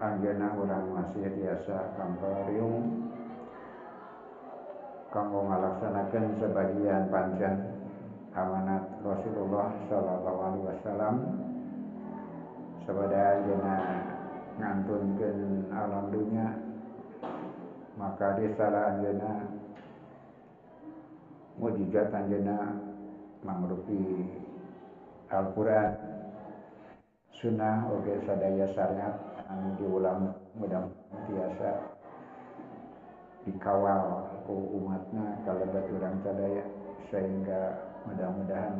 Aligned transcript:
Anjeunna 0.00 0.56
urang 0.56 0.96
masih 0.96 1.28
tiasa 1.28 1.92
kamparium 1.92 3.04
kanggo 5.12 5.44
ngalaksanakeun 5.44 6.40
sebagian 6.40 7.12
pancen 7.12 7.76
amanat 8.32 8.88
Rasulullah 9.04 9.68
sallallahu 9.92 10.40
alaihi 10.40 10.68
wasallam. 10.72 11.14
Sabada 12.88 13.44
anjeunna 13.44 13.76
ngantunkeun 14.56 15.68
alam 15.68 16.08
dunya 16.08 16.48
maka 18.00 18.40
disala 18.40 18.96
anjeunna 18.96 19.52
mujizat 21.60 22.08
anjeunna 22.08 22.56
mangrupi 23.44 24.32
Al-Qur'an. 25.28 25.92
Sunnah 27.36 27.84
oge 27.92 28.16
sadaya 28.24 28.64
syariat 28.72 29.29
anu 29.50 29.74
diulang 29.82 30.30
mudah 30.54 30.86
biasa 31.26 31.70
dikawal 33.42 34.30
ku 34.46 34.54
umatna 34.78 35.42
kalebat 35.42 35.90
urang 35.90 36.16
sadaya 36.22 36.64
sehingga 37.10 37.90
mudah-mudahan 38.06 38.78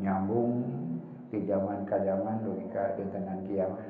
nyambung 0.00 0.64
di 1.28 1.44
zaman 1.44 1.84
ke 1.84 1.96
zaman 2.06 2.40
logika 2.46 2.96
dintenan 2.96 3.44
kiamat. 3.44 3.84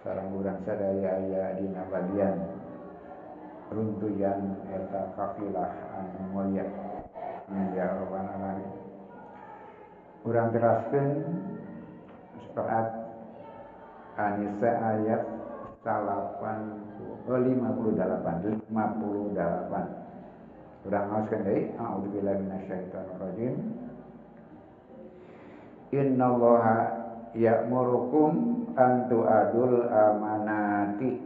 Sarang 0.00 0.36
urang 0.36 0.60
sadaya 0.64 1.20
aya 1.20 1.56
dina 1.60 1.82
bagian 1.88 2.36
runtuyan 3.72 4.60
eta 4.72 5.12
kafilah 5.16 5.72
anu 5.96 6.20
mulia. 6.32 6.64
Ya 7.76 7.86
rabbal 8.00 8.28
alamin. 8.28 8.72
Urang 10.24 10.48
teraskeun 10.56 11.08
Anisa 14.14 14.70
ayat 14.78 15.26
58 15.82 17.26
58 17.26 17.82
urang 20.84 21.08
ngaoskeun 21.08 21.48
deui 21.48 21.72
a'udzubillahi 21.80 22.44
minasyaitonir 22.44 23.16
rajim 23.16 23.54
innallaha 25.94 26.76
ya'murukum 27.32 28.32
an 28.74 29.08
tu'adul 29.08 29.88
amanati. 29.88 31.22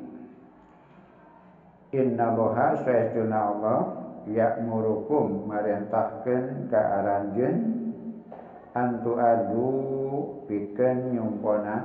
Innallaha 1.88 2.84
sayyiduna 2.84 3.38
Allah 3.56 3.80
ya'murukum 4.28 5.48
merintahkeun 5.48 6.68
ka 6.68 6.80
aranjeun 7.00 7.56
antu 8.76 9.16
adu 9.16 9.68
pikeun 10.46 11.16
nyumponan 11.16 11.84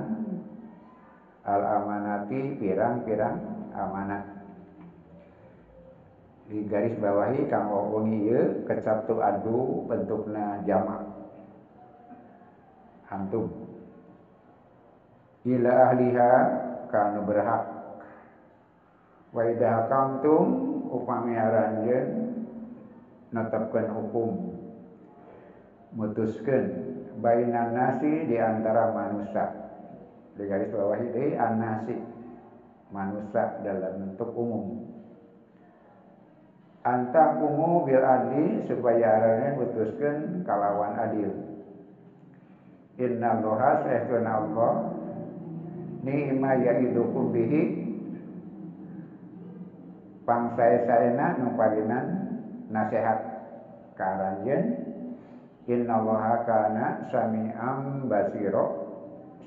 al 1.44 1.60
amanati 1.60 2.56
pirang-pirang 2.56 3.36
amanat. 3.76 4.24
Di 6.44 6.60
garis 6.68 6.96
bawahi 7.00 7.48
wengi 7.48 8.20
ieu 8.28 8.64
kecap 8.68 9.08
tu 9.08 9.20
adu 9.20 9.84
bentukna 9.88 10.60
jamak. 10.68 11.04
Antum. 13.08 13.48
Ila 15.44 15.72
ahliha 15.92 16.32
kanu 16.88 17.24
berhak. 17.28 17.64
Wa 19.32 19.42
idza 19.48 19.68
hakamtum 19.68 20.46
upami 20.92 21.36
aranjeun 21.36 22.08
netepkeun 23.32 23.88
hukum. 23.92 24.30
Mutuskeun 25.94 26.66
bainan 27.22 27.72
nasi 27.72 28.26
di 28.26 28.36
antara 28.36 28.90
manusia 28.90 29.63
di 30.34 30.42
garis 30.50 30.70
bawah 30.74 30.98
ini 30.98 31.38
an-nasi 31.38 31.94
manusia 32.90 33.62
dalam 33.62 34.02
bentuk 34.02 34.30
umum. 34.34 34.82
Antakumu 36.84 37.88
bil 37.88 38.04
adli 38.04 38.68
supaya 38.68 39.18
arane 39.18 39.56
putuskeun 39.56 40.44
kalawan 40.44 40.98
adil. 41.00 41.32
Inna 43.00 43.40
allaha 43.40 43.82
sayyiduna 43.88 44.30
allah. 44.30 44.74
Ni'ma 46.04 46.50
ya'idukum 46.60 47.32
bihi. 47.32 47.62
Pangsae-saena 50.28 51.40
nu 51.40 51.56
parinan 51.56 52.06
nasihat 52.68 53.18
karanjeun 53.96 54.64
innallaha 55.68 56.44
kana 56.44 57.08
sami'am 57.08 58.08
basiro 58.08 58.83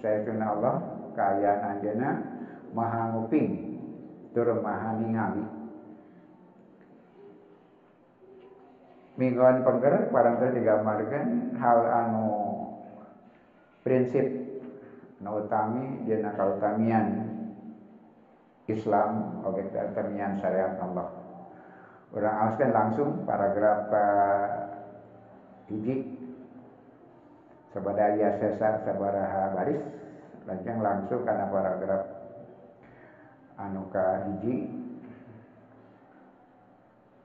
sayyiduna 0.01 0.45
Allah 0.57 0.75
kaya 1.17 1.61
anjeunna 1.73 2.09
maha 2.73 3.15
nguping 3.15 3.79
tur 4.35 4.49
maha 4.61 4.97
ningali 5.01 5.45
mingguan 9.17 9.65
pengger 9.65 10.13
parang 10.13 10.37
teh 10.37 10.53
digambarkeun 10.53 11.57
hal 11.57 11.79
anu 11.89 12.27
prinsip 13.81 14.25
nu 15.17 15.41
utami 15.41 16.05
dina 16.05 16.37
kautamian 16.37 17.33
Islam 18.67 19.41
oge 19.47 19.63
kautamian 19.71 20.37
syariat 20.37 20.75
Allah. 20.83 21.07
Urang 22.11 22.35
aoskeun 22.35 22.71
langsung 22.75 23.09
paragraf 23.23 23.87
hiji 25.71 26.16
sebadaya 27.77 28.41
sesa 28.41 28.81
sabaraha 28.81 29.53
baris 29.53 29.85
lajeng 30.49 30.81
langsung 30.81 31.21
karena 31.21 31.45
paragraf 31.53 32.03
anuka 33.61 34.25
hiji. 34.25 34.65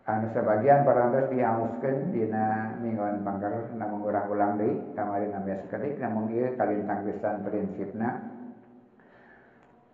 Anu 0.03 0.35
sebagian 0.35 0.83
parantos 0.83 1.31
dihauskan 1.31 2.11
dina 2.11 2.75
mingguan 2.83 3.23
pangker 3.23 3.71
namun 3.79 4.03
urang-ulang 4.03 4.59
deui 4.59 4.75
kamari 4.99 5.31
nambah 5.31 5.63
seketik 5.63 6.03
namun 6.03 6.27
ieu 6.35 6.51
kalintang 6.59 7.07
pisan 7.07 7.47
prinsipna. 7.47 8.19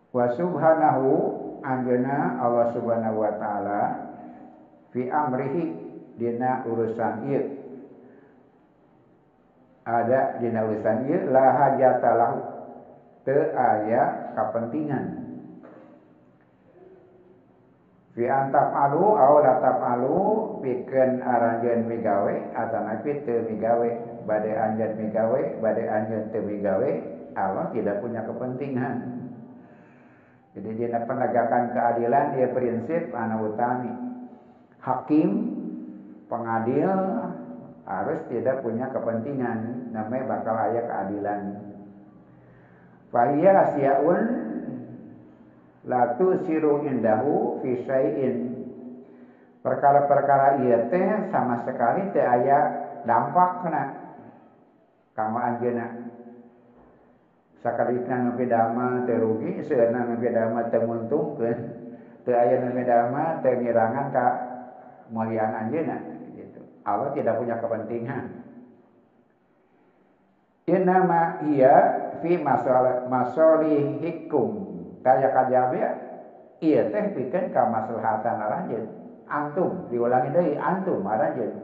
Wa 0.09 0.33
subhanahu 0.33 1.13
anjeuna 1.61 2.41
Allah 2.41 2.73
subhanahu 2.73 3.21
wa 3.21 3.33
taala 3.37 3.83
fi 4.97 5.13
amrihi 5.13 5.77
dina 6.17 6.65
urusan 6.65 7.29
ieu. 7.29 7.58
Ada 9.89 10.37
di 10.37 10.53
urusan 10.53 11.09
ieu 11.09 11.33
la 11.33 11.47
hajata 11.57 12.11
lahu. 12.13 12.39
Teu 13.25 13.41
aya 13.57 14.33
kapentingan 14.37 15.29
fi 18.19 18.27
antap 18.27 18.75
alu 18.75 19.15
aw 19.15 19.39
latap 19.39 19.79
alu 19.79 20.19
pikeun 20.59 21.23
aranjeun 21.23 21.87
migawe 21.87 22.35
atanapi 22.51 23.23
teu 23.23 23.47
migawe 23.47 23.89
bade 24.27 24.51
anjeun 24.59 24.93
migawe 24.99 25.41
bade 25.63 25.85
anjeun 25.87 26.27
teu 26.35 26.43
migawe 26.43 26.91
Allah 27.39 27.71
tidak 27.71 28.03
punya 28.03 28.27
kepentingan. 28.27 28.97
Jadi 30.59 30.69
dia 30.75 30.99
penegakan 31.07 31.71
keadilan 31.71 32.35
dia 32.35 32.51
prinsip 32.51 33.15
anu 33.15 33.55
utami. 33.55 33.95
Hakim 34.83 35.31
pengadil 36.27 36.91
harus 37.89 38.21
tidak 38.29 38.61
punya 38.61 38.93
kepentingan. 38.93 39.89
Namanya 39.97 40.29
bakal 40.29 40.55
ayat 40.61 40.85
keadilan. 40.85 41.41
Fahiyya 43.09 43.53
asyaun 43.65 44.23
latu 45.89 46.45
siru 46.45 46.85
indahu 46.85 47.65
fi 47.65 47.81
perkara-perkara 49.65 50.61
iya 50.61 50.79
teh 50.93 51.33
sama 51.33 51.65
sekali 51.65 52.13
teh 52.13 52.21
aya 52.21 52.59
dampakna 53.09 53.97
kanggo 55.17 55.41
anjeunna 55.41 55.87
sakalipna 57.65 58.29
nu 58.29 58.37
dama 58.45 59.09
teu 59.09 59.19
rugi 59.19 59.65
seunna 59.65 60.05
nu 60.05 60.21
dama 60.21 60.69
teu 60.69 60.85
nguntungkeun. 60.85 61.59
Teu 62.29 62.37
aya 62.37 62.61
nu 62.61 62.77
dama 62.85 63.41
teu 63.41 63.57
ngirangan 63.57 64.07
ka 64.13 64.27
gitu 65.73 66.18
Allah 66.97 67.13
tidak 67.13 67.37
punya 67.37 67.61
kepentingan. 67.61 68.25
Inama 70.69 71.41
iya 71.49 71.77
fi 72.21 72.37
masalah 72.37 73.09
masalihikum 73.09 74.69
kaya 75.01 75.33
kajabe 75.33 75.81
iya 76.61 76.85
teh 76.93 77.05
pikeun 77.17 77.49
ka 77.49 77.65
maslahatan 77.65 78.37
antum 79.29 79.89
diulangi 79.89 80.29
deui 80.29 80.53
antum 80.61 81.01
aranjeun 81.09 81.57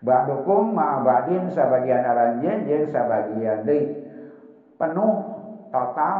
ba'dukum 0.00 0.72
ma'abadin 0.72 1.52
sabagian 1.52 2.00
aranjeun 2.06 2.64
jeung 2.64 2.88
sabagian 2.88 3.68
deui 3.68 3.92
penuh 4.80 5.14
total 5.68 6.16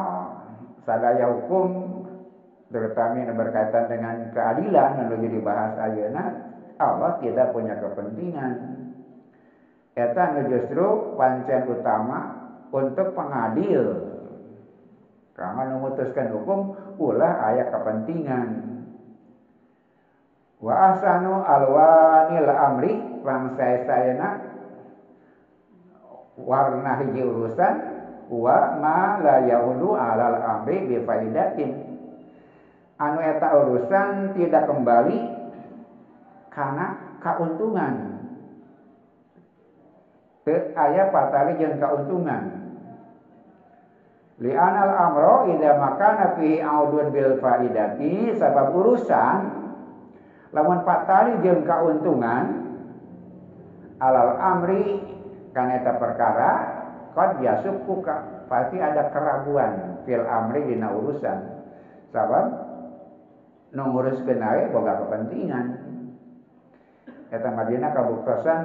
sadaya 0.85 1.31
hukum 1.31 2.05
terutama 2.69 3.25
yang 3.25 3.33
berkaitan 3.33 3.89
dengan 3.89 4.29
keadilan 4.29 4.91
yang 5.01 5.09
lagi 5.09 5.29
dibahas 5.33 5.73
ayeuna 5.81 6.48
Allah 6.79 7.19
tidak 7.21 7.51
punya 7.53 7.75
kepentingan 7.79 8.79
eta 9.99 10.47
justru 10.47 11.19
pancen 11.19 11.67
utama 11.67 12.19
untuk 12.71 13.19
pengadil. 13.19 14.07
Karena 15.35 15.79
memutuskan 15.79 16.35
hukum 16.35 16.75
ulah 16.99 17.51
ayat 17.51 17.71
kepentingan. 17.71 18.49
Wa 20.59 20.95
asanu 20.95 21.47
alwanil 21.47 22.51
amri 22.51 22.93
saya 23.55 23.87
sayana 23.87 24.29
warna 26.39 26.99
hiji 27.03 27.23
urusan 27.23 27.75
wa 28.31 28.79
ma 28.83 29.23
la 29.23 29.47
yahudu 29.47 29.95
alal 29.95 30.39
amri 30.43 30.91
bi. 30.91 30.99
Anu 32.99 33.19
eta 33.23 33.49
urusan 33.63 34.35
tidak 34.35 34.67
kembali 34.67 35.38
karena 36.59 36.87
keuntungan. 37.23 37.95
Ke 40.43 40.75
ayat 40.75 41.15
patali 41.15 41.55
jeung 41.63 41.79
keuntungan. 41.79 42.43
Li'anal 44.43 44.91
amro 44.91 45.51
idza 45.55 45.79
makana 45.79 46.35
fihi 46.35 46.63
audun 46.63 47.15
bil 47.15 47.39
faidati 47.39 48.35
sebab 48.35 48.75
urusan 48.75 49.39
lamun 50.55 50.83
patali 50.83 51.43
jeung 51.43 51.63
kauntungan 51.67 52.45
alal 53.99 54.39
amri 54.39 55.03
kana 55.51 55.83
eta 55.83 55.99
perkara 55.99 56.51
qad 57.19 57.43
yasukku 57.43 57.99
pasti 58.47 58.79
ada 58.79 59.11
keraguan 59.11 60.07
fil 60.07 60.23
amri 60.23 60.71
dina 60.71 60.87
urusan 60.95 61.39
nu 63.75 63.83
nguruskeun 63.91 64.39
ae 64.39 64.71
boga 64.71 65.03
kepentingan 65.03 65.88
eta 67.29 67.49
madina 67.53 67.93
kabuktosan 67.93 68.63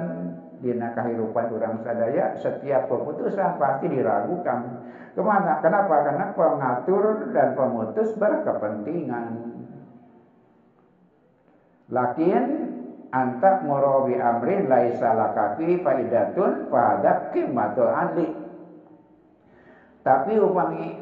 dina 0.64 0.96
kahirupan 0.96 1.52
orang 1.52 1.84
sadaya 1.84 2.40
setiap 2.40 2.88
keputusan 2.88 3.60
pasti 3.60 3.86
diragukan 3.92 4.80
Ke 5.14 5.22
mana? 5.22 5.62
Kenapa? 5.62 6.02
Karena 6.02 6.26
pengatur 6.34 7.30
dan 7.30 7.54
pemutus 7.54 8.18
berkepentingan. 8.18 9.26
Lakin 11.86 12.44
anta 13.14 13.62
murabi 13.62 14.18
amrin 14.18 14.66
laisa 14.66 15.14
lakafi 15.14 15.78
faidatun 15.86 16.66
fahadak 16.66 17.30
kimatul 17.30 17.94
adli. 17.94 18.26
Tapi 20.02 20.32
upami 20.42 20.98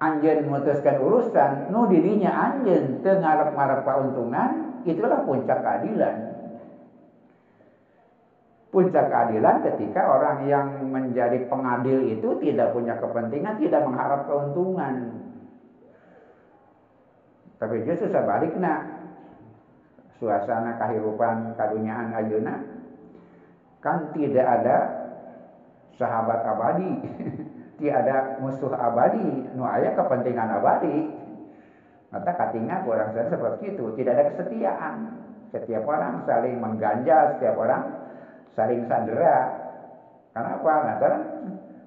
anjen 0.00 0.48
memutuskan 0.48 0.96
urusan, 0.96 1.68
nu 1.68 1.92
dirinya 1.92 2.32
anjen 2.32 3.04
tengarap 3.04 3.52
ngarep 3.52 3.84
keuntungan, 3.84 4.71
itulah 4.84 5.22
puncak 5.26 5.58
keadilan 5.62 6.32
puncak 8.72 9.04
keadilan 9.12 9.60
ketika 9.68 10.00
orang 10.08 10.48
yang 10.48 10.88
menjadi 10.88 11.44
pengadil 11.46 12.08
itu 12.08 12.40
tidak 12.40 12.72
punya 12.72 12.96
kepentingan, 12.96 13.60
tidak 13.60 13.84
mengharap 13.84 14.24
keuntungan. 14.24 15.20
Tapi 17.60 17.84
justru 17.84 18.08
sebaliknya, 18.08 18.74
suasana 20.16 20.80
kehidupan 20.80 21.54
kaduniaan 21.54 22.16
ayuna 22.16 22.64
kan 23.84 24.08
tidak 24.16 24.46
ada 24.48 24.76
sahabat 26.00 26.40
abadi, 26.40 26.92
tidak 27.78 27.96
ada 28.08 28.16
musuh 28.40 28.72
abadi, 28.72 29.52
nu 29.52 29.68
aya 29.68 29.92
kepentingan 29.92 30.48
abadi. 30.48 31.21
Maka 32.12 32.36
katinga 32.36 32.84
orang 32.84 33.16
saya 33.16 33.32
seperti 33.32 33.72
itu, 33.72 33.88
tidak 33.96 34.12
ada 34.20 34.24
kesetiaan. 34.36 34.94
Setiap 35.48 35.88
orang 35.88 36.28
saling 36.28 36.60
mengganjal, 36.60 37.36
setiap 37.36 37.56
orang 37.56 37.82
saling 38.52 38.84
sandera. 38.84 39.48
Kenapa? 40.36 40.72
Nah, 40.84 40.96
karena 41.00 41.20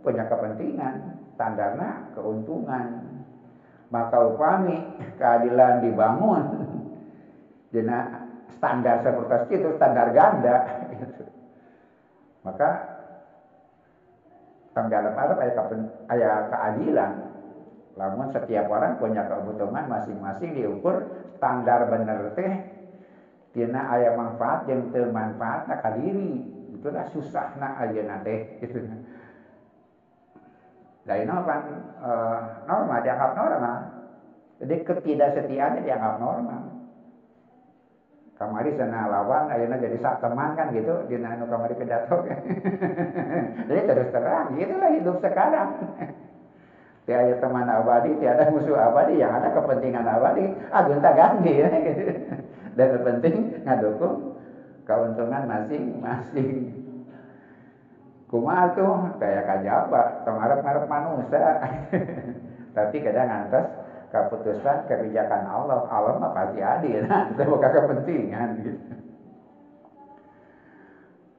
punya 0.01 0.25
kepentingan, 0.25 0.94
standarnya 1.38 2.10
keuntungan. 2.18 2.86
Maka 3.94 4.18
upami 4.25 4.98
keadilan 5.22 5.86
dibangun, 5.86 6.45
jadi 7.74 8.25
standar 8.57 9.06
seperti 9.06 9.62
itu 9.62 9.69
standar 9.77 10.10
ganda. 10.10 10.57
Maka 12.45 12.69
tanggal 14.74 15.13
Arab 15.13 15.38
ayat 16.10 16.44
keadilan. 16.50 17.25
Namun 17.95 18.27
setiap 18.36 18.68
orang 18.68 19.00
punya 19.00 19.24
kebutuhan 19.24 19.88
masing-masing 19.88 20.51
diukur 20.59 21.07
standar 21.39 21.88
bener 21.88 22.36
teh 22.36 22.53
tina 23.56 23.88
ayat 23.88 24.19
manfaat 24.19 24.68
yang 24.68 24.92
termanfaat 24.92 25.71
nak 25.71 25.88
diri 25.95 26.44
itulah 26.75 27.07
susahna 27.15 27.80
ayeuna 27.80 28.19
teh 28.19 28.59
gitu. 28.59 28.83
Lain 31.07 31.30
kan 31.31 31.62
e, 31.95 32.12
normal 32.68 33.00
dianggap 33.00 33.31
normal. 33.31 33.77
Jadi 34.59 34.75
ketidaksetiaannya 34.83 35.81
dianggap 35.88 36.15
normal. 36.19 36.62
Kamari 38.36 38.75
sana 38.75 39.07
lawan, 39.07 39.48
ayeuna 39.48 39.80
jadi 39.80 39.95
sak 39.95 40.19
teman 40.19 40.59
kan 40.59 40.68
gitu, 40.75 41.07
di 41.07 41.15
nanu 41.15 41.48
kamari 41.48 41.71
pidato. 41.71 42.19
jadi 43.71 43.81
terus 43.88 44.12
terang, 44.12 44.51
gitulah 44.59 44.91
hidup 44.91 45.24
sekarang. 45.24 45.71
Tiada 47.06 47.38
teman 47.38 47.69
abadi, 47.69 48.18
tiada 48.18 48.50
musuh 48.50 48.74
abadi, 48.74 49.22
yang 49.22 49.30
ada 49.38 49.54
kepentingan 49.54 50.10
abadi, 50.10 50.42
agunta 50.74 51.13
ganti 51.13 51.54
ya, 51.54 51.69
gitu. 51.86 52.04
Dan 52.74 52.88
terpenting 52.98 53.62
ngadukung 53.62 54.34
keuntungan 54.90 55.46
masing-masing. 55.46 56.81
Kumaha 58.25 58.74
tuh 58.74 59.22
kayak 59.22 59.46
kajaba, 59.46 60.25
pengarap-ngarap 60.25 60.86
manusia. 60.90 61.62
Tapi 62.75 62.96
kadang 63.06 63.30
ngantos 63.30 63.66
keputusan 64.10 64.90
kebijakan 64.90 65.46
Allah. 65.46 65.86
Allah 65.86 66.13
mah 66.18 66.34
pasti 66.34 66.60
adil, 66.60 67.06
nah, 67.06 67.28
itu 67.31 67.42
bukan 67.46 67.69
kepentingan 67.69 68.50
gitu. 68.66 68.81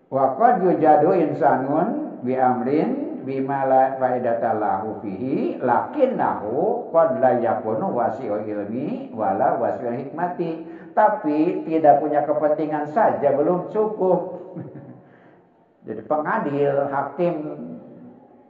Waqad 0.06 0.62
yujadu 0.62 1.10
insanun 1.18 2.22
bi 2.22 2.38
amrin 2.38 3.05
bima 3.26 3.66
la 3.66 3.98
faidata 3.98 4.54
lahu 4.54 5.02
fihi 5.02 5.58
lakinnahu 5.58 6.88
qad 6.94 7.18
la 7.18 7.42
yakunu 7.42 7.90
wasi'ul 7.90 8.46
ilmi 8.46 9.10
wala 9.10 9.58
wasi'ul 9.58 9.98
hikmati 9.98 10.62
tapi 10.96 11.66
tidak 11.68 12.00
punya 12.00 12.24
kepentingan 12.24 12.88
saja 12.96 13.36
belum 13.36 13.68
cukup. 13.68 14.20
Jadi 15.86 16.02
pengadil, 16.08 16.88
hakim, 16.88 17.34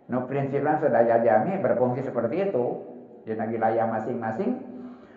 no 0.07 0.25
prinsipnya 0.31 0.79
sedaya 0.79 1.21
jami 1.27 1.59
berfungsi 1.59 2.07
seperti 2.07 2.49
itu. 2.49 2.67
Di 3.27 3.35
wilayah 3.35 3.91
masing-masing, 3.91 4.63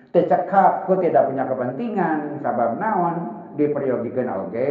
tercekap 0.10 0.90
ku 0.90 0.98
tidak 0.98 1.30
punya 1.30 1.46
kepentingan, 1.46 2.42
sabab 2.42 2.82
naon, 2.82 3.16
diperyogikan 3.54 4.50
oke, 4.50 4.70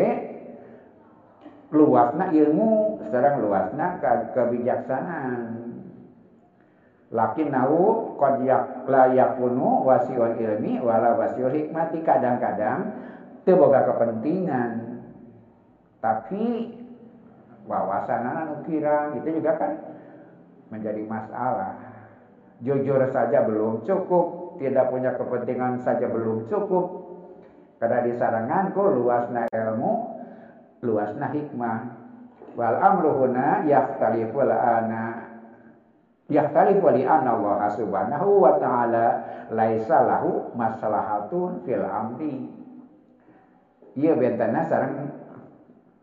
luasna 1.69 2.33
ilmu, 2.33 3.03
sekarang 3.09 3.45
luasna 3.45 4.01
ke 4.01 4.33
kebijaksanaan. 4.33 5.69
Lakin 7.09 7.49
nau 7.49 8.17
qad 8.21 8.45
la 8.85 9.05
yakunu 9.17 9.85
wasiul 9.85 10.37
ilmi 10.37 10.77
wala 10.81 11.17
wasiul 11.17 11.53
hikmati 11.53 12.05
kadang-kadang 12.05 12.93
teu 13.49 13.57
boga 13.57 13.89
kepentingan. 13.89 15.01
Tapi 16.05 16.69
wawasan 17.65 18.23
anu 18.29 18.55
kirang 18.69 19.25
itu 19.25 19.41
juga 19.41 19.57
kan 19.57 19.73
menjadi 20.69 21.01
masalah. 21.09 21.81
Jujur 22.61 23.01
saja 23.09 23.47
belum 23.47 23.89
cukup, 23.89 24.59
tidak 24.61 24.93
punya 24.93 25.17
kepentingan 25.17 25.81
saja 25.81 26.11
belum 26.13 26.45
cukup. 26.53 27.09
Karena 27.79 28.03
disaranganku 28.05 28.83
luasna 28.99 29.47
ilmu, 29.49 30.18
luasna 30.83 31.31
hikmah. 31.31 31.79
Wal 32.59 32.77
amruhuna 32.79 33.67
yakhtaliful 33.67 34.51
ana 34.51 35.29
Yahtalifu 36.29 36.93
li 36.93 37.09
anna 37.09 37.41
Allah 37.41 37.73
subhanahu 37.73 38.45
wa 38.45 38.61
ta'ala 38.61 39.07
laisa 39.49 40.05
lahu 40.05 40.53
maslahatun 40.53 41.65
fil 41.65 41.81
amri. 41.81 42.53
Iya 43.97 44.13
bentana 44.13 44.69
sarang 44.69 45.09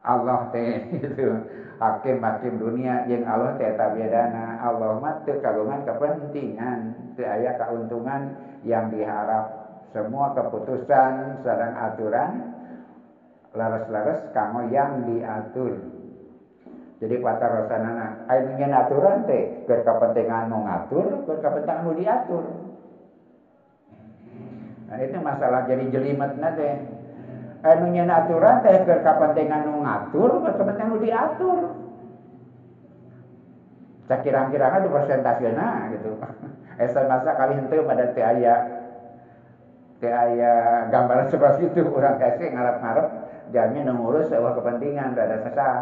Allah 0.02 0.50
teh 0.50 0.82
gitu. 0.98 1.30
Hakim-hakim 1.78 2.58
dunia 2.58 3.06
yang 3.06 3.22
Allah 3.30 3.54
teh 3.62 3.70
tabedana. 3.78 4.58
Allah 4.66 4.98
mah 4.98 5.22
teu 5.30 5.38
kagungan 5.38 5.86
kepentingan, 5.86 7.14
teu 7.14 7.30
aya 7.30 7.54
keuntungan 7.62 8.34
yang 8.66 8.90
diharap. 8.90 9.78
Semua 9.94 10.34
keputusan 10.34 11.46
sareng 11.46 11.78
aturan 11.78 12.32
laras-laras 13.56 14.30
kamu 14.36 14.70
yang 14.70 15.08
diatur. 15.08 15.74
Jadi 16.96 17.16
patah 17.20 17.50
rasanana 17.52 18.24
anu 18.32 18.56
nyen 18.56 18.72
aturan 18.72 19.28
teh 19.28 19.68
keur 19.68 19.84
kapentingan 19.84 20.48
nu 20.48 20.64
ngatur, 20.64 21.28
keur 21.28 21.40
kapentingan 21.44 21.84
nu 21.84 21.92
diatur. 21.92 22.44
Nah 24.86 24.98
itu 25.04 25.18
masalah 25.20 25.68
jadi 25.68 25.92
jelimetna 25.92 26.56
teh. 26.56 26.74
Anu 27.68 27.92
nyen 27.92 28.08
aturan 28.08 28.64
teh 28.64 28.80
keur 28.88 29.04
kapentingan 29.04 29.68
nu 29.68 29.84
ngatur, 29.84 30.30
keur 30.40 30.56
kapentingan 30.56 30.92
nu 30.96 30.98
diatur. 31.04 31.60
Cakirang-kirangnya 34.06 34.86
itu 34.86 34.90
persentasional 34.94 35.76
gitu. 35.98 36.10
Masa 37.12 37.32
kali 37.36 37.60
henteu 37.60 37.88
pada 37.88 38.12
teu 38.12 38.24
aya 38.24 38.56
aya 40.06 40.86
gambaran 40.94 41.34
seperti 41.34 41.66
itu 41.74 41.82
orang 41.90 42.22
kasih 42.22 42.54
ngarep-ngarep 42.54 43.25
jamin 43.56 43.88
ngurus 43.88 44.28
sebuah 44.28 44.60
kepentingan 44.60 45.16
ada 45.16 45.40
sesah. 45.48 45.78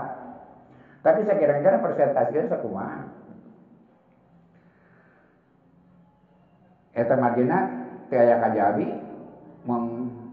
Tapi 1.02 1.26
saya 1.26 1.42
kira-kira 1.42 1.82
persentasinya 1.82 2.54
sekumaha. 2.54 3.02
Eta 6.94 7.18
margina 7.18 7.60
teu 8.14 8.22
aya 8.22 8.38
kajabi 8.38 8.86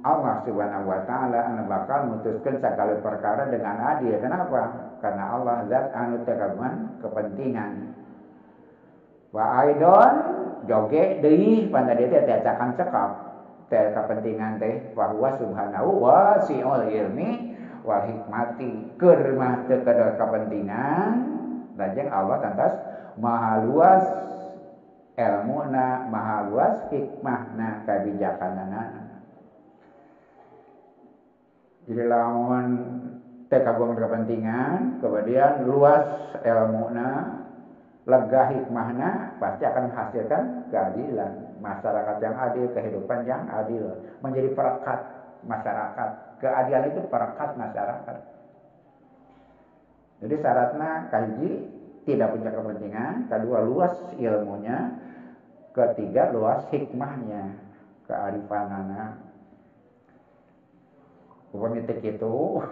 Allah 0.00 0.34
Subhanahu 0.44 0.84
wa 0.84 1.00
taala 1.08 1.40
anu 1.48 1.64
bakal 1.64 2.12
mutuskan 2.12 2.60
segala 2.60 3.00
perkara 3.00 3.48
dengan 3.48 3.96
adil. 3.96 4.20
Kenapa? 4.20 4.92
Karena 5.00 5.40
Allah 5.40 5.64
zat 5.72 5.88
anu 5.96 6.20
tekagungan 6.28 7.00
kepentingan. 7.00 7.72
Wa 9.32 9.64
aidon 9.64 10.12
joge 10.68 11.24
pada 11.72 11.92
dia 11.96 12.20
teh 12.20 12.36
akan 12.44 12.70
cekap 12.76 13.29
teh 13.70 13.94
kepentingan 13.94 14.58
teh 14.58 14.92
bahwa 14.92 15.38
subhanahu 15.38 16.02
wa 16.02 16.42
si'ul 16.44 16.90
ilmi 16.90 17.56
wa 17.86 18.02
hikmati 18.04 18.98
keur 18.98 19.32
mah 19.38 19.64
teu 19.70 19.80
kepentingan 20.18 21.14
lajeng 21.78 22.10
Allah 22.12 22.36
tantas 22.42 22.74
maha 23.16 23.64
luas 23.64 24.04
ilmuna 25.16 26.10
maha 26.10 26.50
luas 26.50 26.76
hikmahna 26.92 27.86
kabijakanana 27.88 29.10
jadi 31.90 32.06
lamun 32.06 32.66
teh 33.50 33.58
kagungan 33.66 33.98
kepentingan, 33.98 35.02
kemudian 35.02 35.66
luas 35.66 36.06
ilmu 36.38 36.94
na, 36.94 37.42
lega 38.06 38.42
hikmahna, 38.46 39.34
pasti 39.42 39.66
akan 39.66 39.90
menghasilkan 39.90 40.42
keadilan. 40.70 41.49
Masyarakat 41.60 42.16
yang 42.24 42.36
adil, 42.40 42.66
kehidupan 42.72 43.28
yang 43.28 43.44
adil. 43.52 44.00
Menjadi 44.24 44.48
perekat 44.56 45.00
masyarakat. 45.44 46.10
Keadilan 46.40 46.84
itu 46.88 47.00
perekat 47.12 47.50
masyarakat. 47.60 48.16
Jadi 50.20 50.34
syaratnya 50.40 50.90
kaji 51.08 51.50
tidak 52.04 52.32
punya 52.36 52.50
kepentingan, 52.52 53.14
kedua 53.28 53.58
luas 53.64 53.94
ilmunya, 54.16 55.00
ketiga 55.72 56.32
luas 56.32 56.64
hikmahnya, 56.68 57.56
kearifanannya, 58.04 59.30
Upamitik 61.50 61.98
itu 62.06 62.62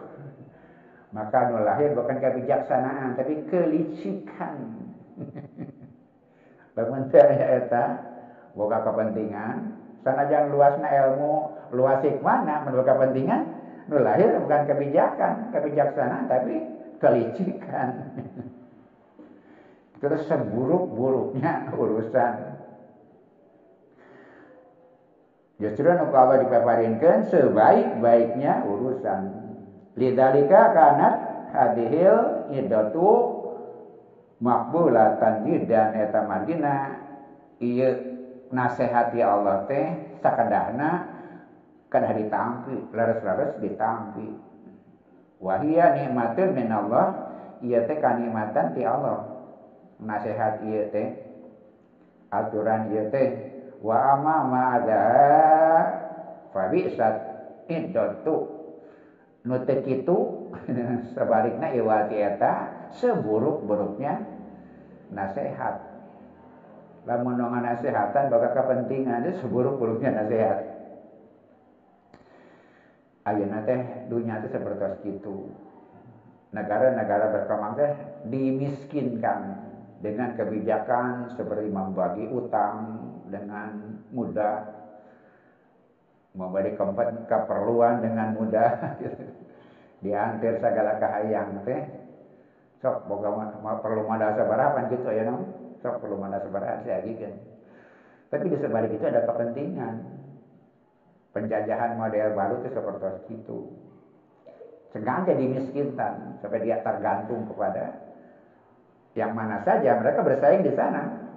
maka 1.17 1.51
nu 1.51 1.67
lahir 1.67 1.99
bukan 1.99 2.23
kebijaksanaan 2.23 3.19
tapi 3.19 3.43
kelicikan. 3.51 4.87
Lamun 6.79 7.11
saya 7.11 7.59
eta 7.59 8.08
boga 8.59 8.83
kepentingan, 8.83 9.79
sanajan 10.03 10.51
luasna 10.51 10.91
ilmu, 10.91 11.55
luas 11.71 12.03
hikmahna 12.03 12.67
menurut 12.67 12.83
kepentingan, 12.83 13.47
nu 13.87 14.03
lahir 14.03 14.35
bukan 14.43 14.67
kebijakan, 14.67 15.55
kebijaksanaan 15.55 16.27
tapi 16.27 16.67
kelicikan. 16.99 18.19
Terus 20.03 20.27
seburuk-buruknya 20.31 21.75
urusan 21.75 22.59
Justru 25.59 25.91
nu 25.91 26.07
Allah 26.15 26.47
dipaparinkan 26.47 27.27
sebaik-baiknya 27.35 28.63
urusan. 28.63 29.23
Lidalika 29.99 30.71
kanat 30.71 31.15
hadihil 31.51 32.47
idatu 32.55 33.11
makbulatan 34.39 35.51
dan 35.67 35.99
eta 35.99 36.23
madina 36.31 37.03
nasehati 38.53 39.21
Allah 39.21 39.69
teh 39.69 40.17
sakadahna 40.21 40.91
kadah 41.89 42.13
ditampi 42.17 42.93
laras-laras 42.93 43.57
ditampi 43.61 44.29
wahia 45.39 45.95
nikmatun 45.95 46.53
min 46.53 46.69
Allah 46.69 47.29
iya 47.63 47.87
teh 47.87 47.99
kanikmatan 47.99 48.75
ti 48.75 48.83
Allah. 48.87 49.35
Nasihat 49.99 50.63
iya 50.63 50.83
teh 50.95 51.09
aturan 52.31 52.95
iya 52.95 53.11
teh. 53.11 53.29
Wa 53.79 54.19
amma 54.19 54.37
ma 54.47 54.63
ada 54.79 55.05
fabisat 56.51 57.15
iddatu 57.71 58.59
nu 59.47 59.63
teu 59.63 59.81
kitu 59.87 60.17
sebalikna 61.15 61.71
iwati 61.71 62.19
eta 62.19 62.53
seburuk-buruknya 62.99 64.19
nasihat 65.15 65.88
lamun 67.09 67.41
nongan 67.41 67.65
nasihatan 67.65 68.29
baga 68.29 68.53
kepentingan. 68.53 69.25
Itu 69.25 69.49
seburuk-buruknya 69.49 70.13
nasihat. 70.13 70.59
Ayeuna 73.25 73.65
teh 73.65 74.09
dunia 74.13 74.45
teh 74.45 74.53
seperti 74.53 75.21
itu 75.21 75.49
negara-negara 76.49 77.29
berkembang 77.29 77.77
teh 77.77 77.93
dimiskinkan 78.29 79.41
dengan 80.01 80.33
kebijakan 80.37 81.37
seperti 81.37 81.69
membagi 81.69 82.25
utang 82.33 83.05
dengan 83.29 84.01
mudah 84.17 84.65
memberi 86.37 86.73
keperluan 87.27 88.05
dengan 88.05 88.37
mudah. 88.37 88.71
Diantir 90.05 90.63
segala 90.63 91.01
kahayang 91.03 91.67
teh. 91.67 91.83
Sok 92.79 93.11
boga 93.11 93.35
perlu 93.83 94.07
modal 94.07 94.39
sabarapan 94.39 94.87
gitu 94.95 95.11
ya 95.11 95.27
nom 95.27 95.68
sok 95.83 96.03
perlu 96.03 96.19
modal 96.19 96.43
sabarapan 96.43 96.83
saya 96.83 97.01
tapi 98.29 98.45
di 98.53 98.57
sebalik 98.61 98.93
itu 98.93 99.05
ada 99.09 99.25
kepentingan. 99.25 99.95
Penjajahan 101.33 101.97
model 101.97 102.29
baru 102.37 102.55
itu 102.65 102.69
seperti 102.73 103.33
itu. 103.37 103.59
Sengaja 104.93 105.33
dimiskinkan 105.37 106.41
sampai 106.41 106.65
dia 106.65 106.81
tergantung 106.81 107.45
kepada 107.49 107.93
yang 109.13 109.33
mana 109.37 109.61
saja. 109.65 110.01
Mereka 110.01 110.25
bersaing 110.25 110.65
di 110.65 110.73
sana. 110.77 111.29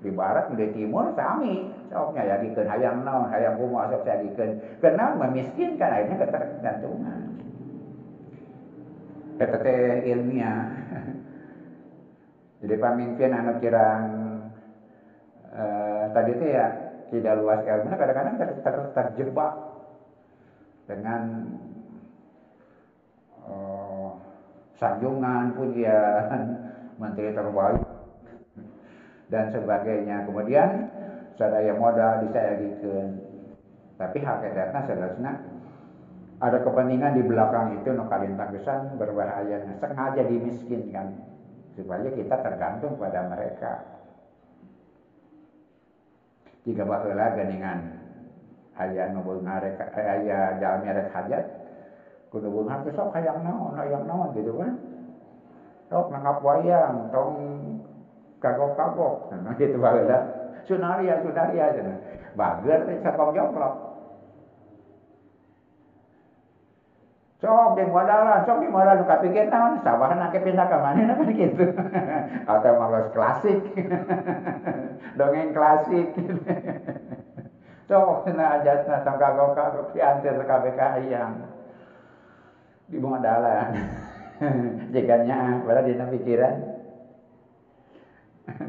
Di 0.00 0.12
barat 0.12 0.52
di 0.52 0.68
timur 0.72 1.12
sami. 1.16 1.72
Sok 1.88 2.12
nyayagikeun 2.16 2.68
hayang 2.68 3.04
naon 3.04 3.32
hayang 3.32 3.56
kumaha 3.56 3.92
sok 3.92 4.04
nyayagikeun 4.04 4.50
karena 4.84 5.16
memiskinkan 5.16 5.90
akhirnya 5.92 6.16
ketergantungan. 6.28 7.20
Teh 9.34 9.96
ilmiah 10.08 10.60
jadi 12.64 12.80
pemimpin 12.80 13.28
anu 13.28 13.60
kirang 13.60 14.02
uh, 15.52 16.08
tadi 16.16 16.32
teh 16.40 16.48
ya 16.48 16.66
tidak 17.12 17.44
luas 17.44 17.60
ilmunya 17.60 18.00
kadang-kadang 18.00 18.40
ter, 18.40 18.50
ter, 18.64 18.76
terjebak 18.96 19.52
dengan 20.88 21.44
uh, 23.44 24.16
sanjungan 24.80 25.52
pujian 25.60 26.40
menteri 27.04 27.36
terbaik 27.36 27.84
dan 29.32 29.52
sebagainya. 29.52 30.24
Kemudian 30.24 30.88
sadaya 31.36 31.76
modal 31.76 32.24
disayagikan. 32.24 33.20
Tapi 34.00 34.24
hakikatnya 34.24 34.80
seharusnya 34.88 35.32
ada 36.40 36.64
kepentingan 36.64 37.12
di 37.12 37.28
belakang 37.28 37.76
itu 37.76 37.92
kalintang 38.08 38.56
kesan 38.56 38.96
berbahaya 38.96 39.68
sengaja 39.84 40.24
dimiskinkan 40.24 41.33
supaya 41.74 42.08
kita 42.10 42.36
tergantung 42.38 42.96
pada 42.98 43.26
mereka. 43.26 43.72
Jika 46.64 46.82
baheula 46.88 47.36
geningan 47.36 47.80
aya 48.74 49.12
nu 49.12 49.20
ngarek 49.22 49.78
aya 49.94 50.58
jalmi 50.58 50.88
rek 50.90 51.12
hajat 51.12 51.44
kudu 52.32 52.50
beunghar 52.50 52.82
sok 52.96 53.14
hayang 53.14 53.44
naon 53.44 53.76
hayang 53.76 54.08
naon 54.08 54.32
gitu 54.32 54.56
kan. 54.56 54.74
Sok 55.92 56.08
nangap 56.08 56.40
wayang 56.40 57.12
tong 57.12 57.36
kagok-kagok 58.40 59.14
gitu 59.60 59.76
baheula 59.76 60.18
sunaria 60.64 61.20
sunaria 61.20 61.74
cenah 61.76 61.96
bager 62.34 62.80
teh 62.88 62.96
joplok 63.04 63.93
sok 67.42 67.74
di 67.74 67.84
modal 67.86 68.46
sok 68.46 68.62
di 68.62 68.68
modal. 68.70 69.02
Nu 69.02 69.04
kapikeun 69.10 69.50
naon 69.50 69.82
sabahan 69.82 70.22
ake 70.30 70.38
pindah 70.42 70.66
ka 70.70 70.78
manehna 70.78 71.14
kan 71.18 71.28
gitu. 71.34 71.64
Atau 72.50 72.72
malas 72.78 73.08
klasik. 73.10 73.58
Dongeng 75.18 75.50
klasik. 75.50 76.14
Sok 77.90 78.24
cenah 78.24 78.60
ajatna 78.60 79.04
tong 79.04 79.18
kagok-kagok 79.20 79.92
diantir 79.92 80.38
kabeh 80.46 80.72
ka 80.72 80.96
hayang 80.96 81.32
di 82.88 82.96
modalan. 82.96 83.74
Jiganya 84.92 85.62
pada 85.62 85.84
dina 85.84 86.06
pikiran. 86.08 86.56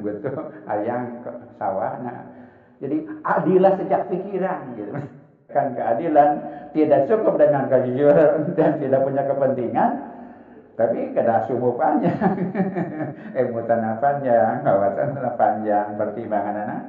Betul 0.01 0.35
ayang 0.65 1.21
sawah 1.59 1.99
nah. 1.99 2.19
Jadi 2.83 3.07
adilah 3.23 3.73
sejak 3.79 4.11
pikiran 4.11 4.75
gitu. 4.75 4.91
Kan 5.47 5.71
keadilan 5.79 6.31
tidak 6.75 7.07
cukup 7.07 7.39
dengan 7.39 7.71
kejujuran 7.71 8.43
dan 8.59 8.71
tidak 8.83 8.99
punya 9.07 9.23
kepentingan 9.23 9.91
Tapi 10.75 11.15
kada 11.15 11.47
subuh 11.47 11.71
panjang. 11.79 12.19
Emutan 13.31 13.95
panjang, 14.03 14.59
kawasan 14.59 15.15
panjang, 15.39 15.95
pertimbangan 15.95 16.55
anak 16.67 16.81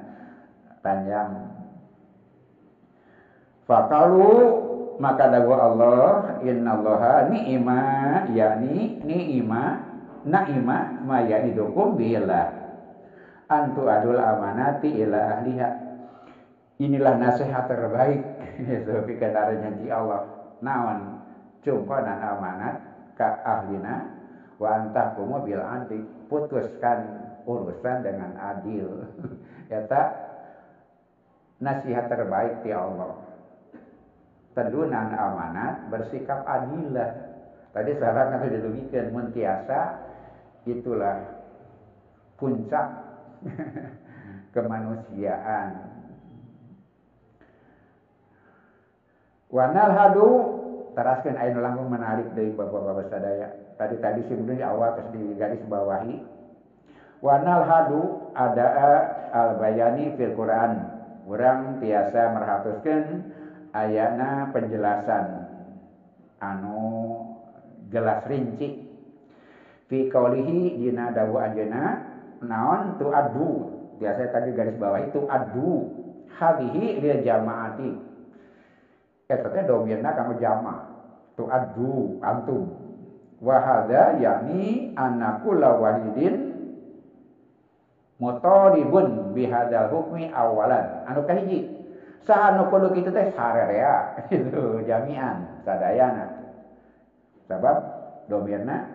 panjang. 0.83 1.55
Fakalu 3.71 4.35
maka 4.99 5.31
dagu 5.31 5.55
Allah 5.55 6.38
inna 6.43 6.83
Allah 6.83 7.31
ni'ima 7.31 7.81
yakni 8.33 9.02
ni'ima 9.07 9.64
na'ima 10.26 10.78
ma 11.05 11.19
ya'idukum 11.23 11.95
billah 11.95 12.49
antu 13.47 13.87
adul 13.87 14.19
amanati 14.19 14.90
ila 15.05 15.38
ahliha 15.38 15.69
inilah 16.81 17.14
nasihat 17.21 17.69
terbaik 17.69 18.23
itu 18.60 18.92
pikanaranya 19.04 19.70
di 19.80 19.88
Allah. 19.92 20.25
Nawan 20.64 21.20
cungkonan 21.60 22.18
amanat 22.20 22.76
ka 23.20 23.44
ahlina 23.44 24.08
wa 24.56 24.68
antahkumu 24.80 25.44
bil 25.44 25.60
adli 25.60 26.00
putuskan 26.32 27.28
urusan 27.44 27.96
dengan 28.04 28.32
adil. 28.36 28.86
Ya 29.66 29.82
tak? 29.90 30.14
Nasihat 31.58 32.06
terbaik 32.06 32.62
di 32.62 32.70
Allah. 32.70 33.18
Telunan 34.54 35.10
amanat 35.10 35.90
bersikap 35.90 36.46
adilah 36.46 37.10
tadi 37.75 37.98
syaratnya 37.98 38.46
sudah 38.46 38.60
demikian 38.62 39.10
mentiasa 39.10 39.80
itulah 40.70 41.18
puncak 42.38 42.86
kemanusiaan 44.54 45.86
wanal 49.52 49.90
hadu 49.94 50.28
teraskan 50.96 51.36
air 51.36 51.54
langgung 51.58 51.92
menarik 51.92 52.32
dari 52.32 52.50
bapak-bapak 52.56 53.12
sadaya. 53.12 53.52
Tadi 53.76 54.00
tadi 54.00 54.24
sebelumnya 54.26 54.72
awal 54.72 54.96
terus 54.96 55.12
di 55.12 55.22
garis 55.36 55.60
bawahi. 55.68 56.16
Wanal 57.20 57.62
hadu 57.68 58.00
ada 58.32 58.66
al 59.32 59.60
bayani 59.60 60.16
fil 60.16 60.32
Quran. 60.32 60.96
Orang 61.26 61.82
biasa 61.82 62.20
merhatuskan 62.38 63.02
ayana 63.74 64.54
penjelasan 64.54 65.26
anu 66.38 66.80
jelas 67.90 68.24
rinci 68.30 68.86
fi 69.90 69.98
kaulihi 70.10 70.80
dina 70.80 71.10
dawu 71.10 71.38
ajena 71.42 72.02
naon 72.42 72.98
tu 72.98 73.10
adu 73.10 73.48
biasa 73.98 74.32
tadi 74.32 74.52
garis 74.52 74.76
bawah 74.76 75.00
itu 75.02 75.24
adu 75.26 75.70
hadhihi 76.36 77.00
lil 77.00 77.20
jamaati 77.24 77.90
Etanya 79.26 79.66
domirna 79.66 80.14
kamu 80.14 80.38
jama. 80.38 80.75
Tu 81.35 81.45
adu 81.50 82.23
antum. 82.23 82.71
Wahada 83.42 84.16
yakni 84.16 84.97
anakula 84.97 85.76
wahidin 85.76 86.56
mutaribun 88.16 89.35
bihadal 89.37 89.92
hukmi 89.92 90.30
awalan. 90.30 91.04
Anu 91.04 91.26
kahiji. 91.26 91.68
Sahanu 92.26 92.66
kudu 92.75 92.90
kitu 92.90 93.14
teh 93.14 93.30
sararea 93.38 94.18
itu 94.35 94.83
jami'an 94.83 95.62
sadayana. 95.62 96.42
Sebab 97.47 97.76
domirna 98.26 98.90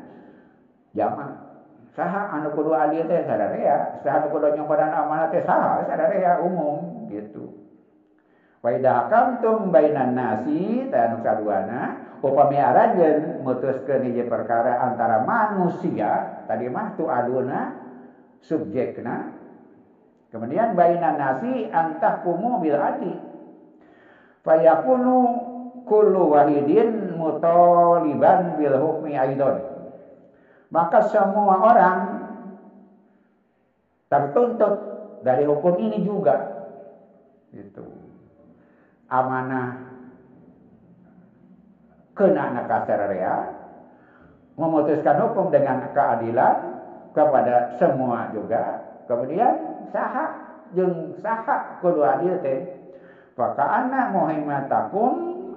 jama. 0.92 1.52
Saha 1.92 2.40
anu 2.40 2.56
kudu 2.56 2.72
ali 2.72 3.04
teh 3.04 3.28
sadarea, 3.28 4.00
saha 4.00 4.24
anu 4.24 4.32
kudu 4.32 4.56
nyokodan 4.56 4.96
amanah 4.96 5.28
teh 5.28 5.44
saha 5.44 5.84
sadarea 5.88 6.40
umum 6.40 7.08
gitu. 7.12 7.51
Wa 8.62 8.70
idza 8.78 8.94
hakamtum 8.94 9.74
bainan 9.74 10.14
nasi 10.14 10.86
tanu 10.94 11.26
kaduana 11.26 11.98
upami 12.22 12.62
aranjeun 12.62 13.42
mutuskeun 13.42 14.06
hiji 14.06 14.30
perkara 14.30 14.86
antara 14.86 15.26
manusia 15.26 16.46
tadi 16.46 16.70
mah 16.70 16.94
tu 16.94 17.10
aduna 17.10 17.74
subjekna. 18.46 19.34
Kemudian 20.30 20.78
bainan 20.78 21.18
nasi 21.18 21.68
antahkumu 21.74 22.62
bil 22.62 22.78
adli 22.78 23.18
fayakunu 24.46 25.18
kullu 25.90 26.30
wahidin 26.30 27.18
mutaliban 27.18 28.62
bil 28.62 28.78
hukmi 28.78 29.18
aidon. 29.18 29.58
Maka 30.72 31.04
semua 31.10 31.66
orang 31.66 32.00
tertuntut 34.08 34.74
dari 35.26 35.44
hukum 35.50 35.82
ini 35.82 36.06
juga. 36.06 36.62
Itu 37.52 38.01
amanah. 39.12 39.92
Kena 42.16 42.56
nakasararea 42.56 43.36
memutuskan 44.60 45.18
hukum 45.26 45.50
dengan 45.50 45.90
keadilan 45.96 46.56
kepada 47.16 47.76
semua 47.80 48.32
juga. 48.36 48.84
Kemudian 49.08 49.86
saha 49.92 50.26
jeng 50.76 51.16
saha 51.20 51.80
kudu 51.84 52.04
adil 52.04 52.40
teh. 52.44 52.68
Faka'anna 53.36 54.12
muhimmatakum 54.12 55.12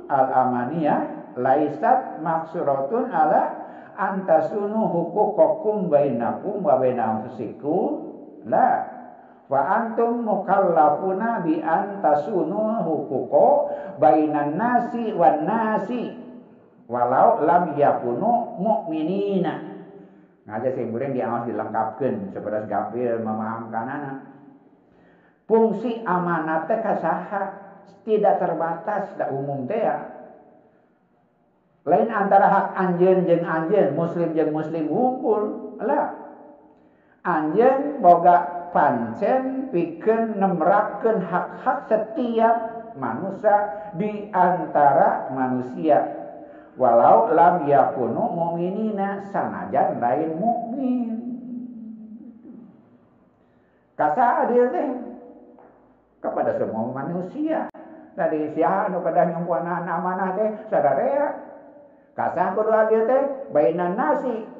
al 0.06 0.26
amaniyah 0.30 1.34
laisat 1.34 2.22
maksuratun 2.22 3.10
ala 3.10 3.50
antasunu 3.98 4.90
hukukakum 4.90 5.90
bainakum 5.90 6.62
wa 6.62 6.78
baina 6.78 7.18
anfusikum 7.18 8.14
la 8.46 8.93
wa 9.48 9.60
antum 9.60 10.24
mukallafuna 10.24 11.44
bi 11.44 11.60
antasunu 11.60 12.80
hukuko 12.84 13.70
bainan 14.00 14.56
nasi 14.56 15.12
wan 15.12 15.44
nasi. 15.44 16.24
Walau 16.84 17.40
lam 17.40 17.72
yakunu 17.80 18.60
mu'minina. 18.60 19.72
Ngaja 20.44 20.76
simburin 20.76 21.16
diawas 21.16 21.48
dilengkapkan 21.48 22.28
seperti 22.36 22.68
gampil 22.68 23.16
memahamkan 23.24 23.86
anak 23.88 24.16
fungsi 25.48 26.04
amanat 26.04 26.68
teh 26.68 26.80
kasaha 26.84 27.42
tidak 28.04 28.36
terbatas 28.36 29.16
da 29.16 29.32
umum 29.32 29.64
teh 29.64 29.80
ya. 29.80 30.12
Lain 31.84 32.08
antara 32.12 32.48
hak 32.48 32.66
anjeun 32.76 33.28
jeung 33.28 33.44
anjeun 33.44 33.92
muslim 33.96 34.32
jeung 34.36 34.52
muslim 34.52 34.88
unggul 34.88 35.76
lah 35.80 36.16
anjeun 37.24 38.04
boga 38.04 38.53
pancen 38.74 39.70
pikeun 39.70 40.34
nemrakeun 40.42 41.22
hak-hak 41.22 41.86
setiap 41.86 42.56
manusia 42.98 43.56
di 43.94 44.28
antara 44.34 45.30
manusia. 45.30 46.02
Walau 46.74 47.30
lam 47.30 47.70
yakunu 47.70 48.34
mu'minina 48.34 49.30
sanajan 49.30 50.02
lain 50.02 50.34
mukmin 50.42 51.14
kasa 53.94 54.42
adil 54.42 54.74
teh 54.74 54.90
kepada 56.18 56.58
semua 56.58 56.90
manusia. 56.90 57.70
Dari 58.14 58.54
siapa 58.54 58.94
nu 58.94 59.02
pada 59.02 59.26
nyumpuan 59.26 59.66
amanah 59.66 60.34
teh 60.34 60.50
sadarea 60.66 61.34
kasa 62.18 62.58
kudu 62.58 62.74
adil 62.74 63.06
teh 63.06 63.22
bainan 63.54 63.94
nasi. 63.94 64.50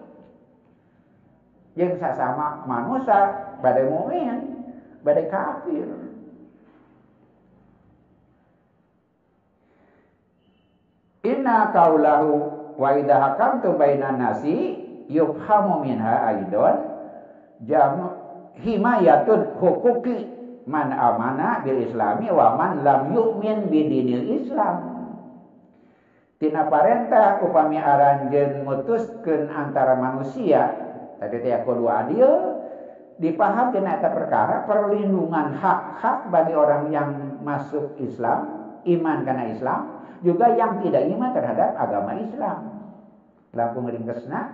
Yang 1.75 1.99
sesama 1.99 2.63
manusia 2.71 3.44
badai 3.63 3.87
mukmin, 3.91 4.39
badai 5.05 5.29
kafir. 5.31 5.89
Inna 11.25 11.73
kaulahu 11.73 12.33
wa 12.77 12.89
idha 12.99 13.17
hakamtu 13.17 13.79
bainan 13.81 14.21
nasi 14.21 14.77
yufhamu 15.09 15.85
minha 15.85 16.33
aidon 16.33 16.77
jam 17.65 18.13
himayatun 18.61 19.57
hukuki 19.57 20.29
man 20.69 20.93
amana 20.93 21.61
bil 21.65 21.81
islami 21.81 22.29
wa 22.33 22.57
man 22.57 22.85
lam 22.85 23.13
yu'min 23.13 23.69
bidinil 23.69 24.41
islam 24.41 24.77
tina 26.41 26.69
parenta 26.69 27.41
upami 27.41 27.81
aranjeun 27.81 28.65
mutuskeun 28.65 29.49
antara 29.49 29.97
manusia 29.97 30.73
tadi 31.21 31.41
teh 31.41 31.57
kudu 31.65 31.85
adil 31.89 32.54
dipaham 33.19 33.71
kena 33.71 34.03
perkara 34.03 34.67
perlindungan 34.67 35.55
hak-hak 35.55 36.31
bagi 36.35 36.55
orang 36.55 36.91
yang 36.91 37.11
masuk 37.47 37.95
Islam, 38.03 38.75
iman 38.83 39.19
karena 39.23 39.45
Islam, 39.55 39.81
juga 40.27 40.51
yang 40.57 40.83
tidak 40.83 41.07
iman 41.15 41.31
terhadap 41.31 41.71
agama 41.79 42.13
Islam. 42.19 42.59
Lampung 43.55 43.87
ringkesna, 43.87 44.51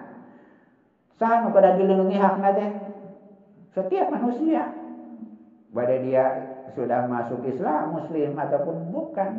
sah 1.16 1.48
pada 1.48 1.80
dilindungi 1.80 2.20
hak 2.20 2.36
teh 2.52 2.70
setiap 3.72 4.12
manusia. 4.12 4.68
Pada 5.70 5.96
dia 6.02 6.24
sudah 6.74 7.06
masuk 7.06 7.46
Islam, 7.46 7.96
Muslim 7.96 8.36
ataupun 8.36 8.76
bukan. 8.92 9.30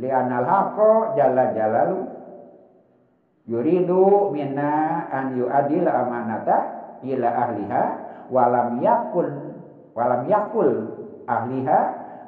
Lianal 0.00 0.46
haqo 0.48 1.12
jalla 1.18 1.52
jalalu 1.52 2.08
yuridu 3.50 4.32
minna 4.32 5.04
an 5.12 5.36
yu'adil 5.36 5.84
amanata 5.84 6.79
ila 7.04 7.28
ahliha 7.28 7.82
walam 8.28 8.78
yakul 8.80 9.28
walam 9.96 10.22
yakul 10.30 10.70
ahliha 11.26 11.80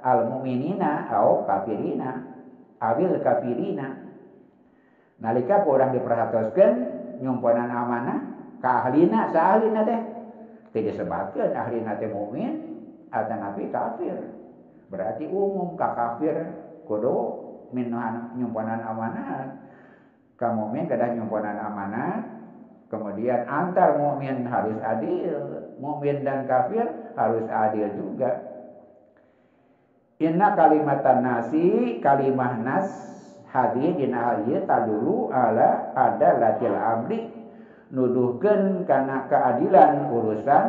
al 0.03 0.27
mu'minina 0.35 1.07
au 1.13 1.47
kafirina 1.47 2.33
awil 2.83 3.15
kafirina. 3.23 4.03
Nalika 5.23 5.63
kurang 5.63 5.95
diperhatikan 5.95 6.73
nyumponan 7.23 7.71
amanah 7.71 8.19
ka 8.59 8.83
ahlina 8.83 9.31
sa 9.31 9.55
ahlina 9.55 9.87
teh. 9.87 10.01
Tidak 10.75 10.99
sebagian 10.99 11.55
ahlina 11.55 11.95
teh 12.03 12.11
mukmin 12.11 12.83
atau 13.15 13.37
nabi 13.39 13.71
kafir. 13.71 14.19
Berarti 14.91 15.31
umum 15.31 15.79
ka 15.79 15.95
kafir 15.95 16.35
kudu 16.91 17.15
minuhan 17.71 18.35
nyumponan 18.35 18.83
amanah. 18.83 19.63
Ka 20.35 20.51
mukmin 20.51 20.91
kada 20.91 21.15
nyumponan 21.15 21.55
amanah 21.55 22.42
kemudian 22.93 23.49
antar 23.49 23.97
mukmin 23.97 24.45
harus 24.45 24.77
adil 24.85 25.65
mukmin 25.81 26.21
dan 26.21 26.45
kafir 26.45 26.85
harus 27.17 27.49
adil 27.49 27.89
juga. 27.97 28.53
Inna 30.21 30.53
kalimatan 30.53 31.25
nasi 31.25 31.99
kalimah 32.05 32.61
nas 32.61 32.89
hadi 33.49 33.97
dina 33.97 34.45
ieu 34.45 34.61
tadulu 34.69 35.33
ala 35.33 35.97
ada 35.97 36.37
latil 36.37 36.77
amri. 36.77 37.21
Nuduhkeun 37.93 38.89
kana 38.89 39.29
keadilan 39.29 40.09
urusan 40.09 40.65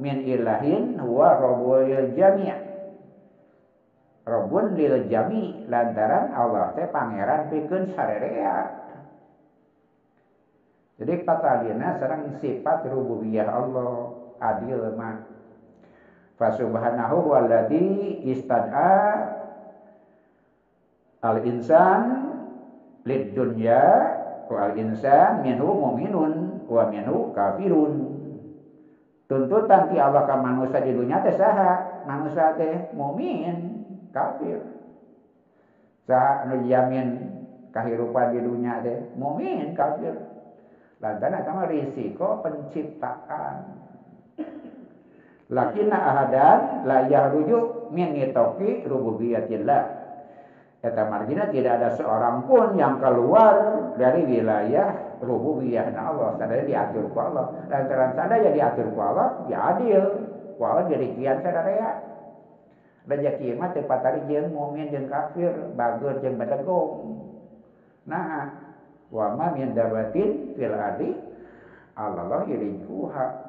min 0.00 0.24
ilahin 0.24 1.00
huwa 1.00 1.36
rabbul 1.36 2.12
jami' 2.12 2.68
Rabbun 4.28 4.76
lil 4.76 5.08
jami 5.08 5.64
lantaran 5.72 6.36
Allah 6.36 6.76
teh 6.76 6.84
pangeran 6.92 7.48
pikeun 7.48 7.96
sarerea 7.96 8.77
jadi 10.98 11.22
patalina 11.22 11.94
sareng 12.02 12.34
sifat 12.42 12.90
rububiyah 12.90 13.46
Allah 13.46 14.18
adil 14.42 14.82
mah 14.98 15.38
Fasubhanahu 16.38 17.34
walladhi 17.34 18.22
istad'a 18.30 19.26
al-insan 21.18 22.30
lid 23.02 23.34
dunya 23.34 23.82
wa 24.46 24.70
al-insan 24.70 25.42
minhu 25.42 25.66
mu'minun 25.66 26.62
wa 26.70 26.86
minhu 26.94 27.34
kafirun. 27.34 28.14
Tuntutan 29.26 29.92
ti 29.92 29.98
Allah 29.98 30.24
ka 30.24 30.38
manusia 30.38 30.78
di 30.80 30.94
dunia 30.94 31.20
teh 31.20 31.34
saha? 31.34 32.06
Manusia 32.06 32.54
teh 32.54 32.94
mukmin, 32.94 33.84
kafir. 34.14 34.62
Saha 36.06 36.48
anu 36.48 36.64
jamin 36.64 37.34
kahirupan 37.74 38.32
di 38.32 38.40
dunia 38.40 38.80
teh? 38.80 39.10
Mukmin, 39.18 39.74
kafir. 39.76 40.16
Lantaran 40.98 41.46
kama 41.46 41.70
risiko 41.70 42.42
penciptaan 42.42 43.78
Lakina 45.48 45.96
ahadan 45.96 46.84
la 46.84 47.08
yahruju 47.08 47.88
min 47.96 48.12
nitoki 48.12 48.84
rububiyatillah. 48.84 49.82
Kata 50.78 51.10
margina 51.10 51.50
tidak 51.50 51.80
ada 51.80 51.90
seorang 51.96 52.46
pun 52.46 52.76
yang 52.78 53.00
keluar 53.00 53.54
dari 53.96 54.28
wilayah 54.28 55.18
rububiyah 55.18 55.90
Allah. 55.96 56.36
Sadaya 56.36 56.62
diatur 56.68 57.10
ku 57.10 57.18
Allah. 57.18 57.64
Lantaran 57.66 58.12
sadaya 58.14 58.52
diatur 58.52 58.92
ku 58.92 59.00
Allah, 59.00 59.48
ya 59.48 59.74
adil. 59.74 60.04
Ku 60.54 60.62
Allah 60.62 60.84
jadi 60.86 61.06
kian 61.16 61.40
sadaya. 61.40 61.74
Ya. 61.74 61.90
Rezeki 63.08 63.56
mah 63.56 63.72
tepat 63.72 64.04
hari 64.04 64.20
jeung 64.28 64.52
mukmin 64.52 64.92
jeung 64.92 65.08
kafir, 65.08 65.72
bager 65.72 66.20
jeung 66.20 66.36
badegong. 66.36 67.24
Nah, 68.04 68.67
wa 69.08 69.32
ma 69.36 69.52
min 69.56 69.72
dabatin 69.72 70.52
fil 70.56 70.74
ardi 70.74 71.10
Allah 71.98 72.46
yurikuha 72.46 73.48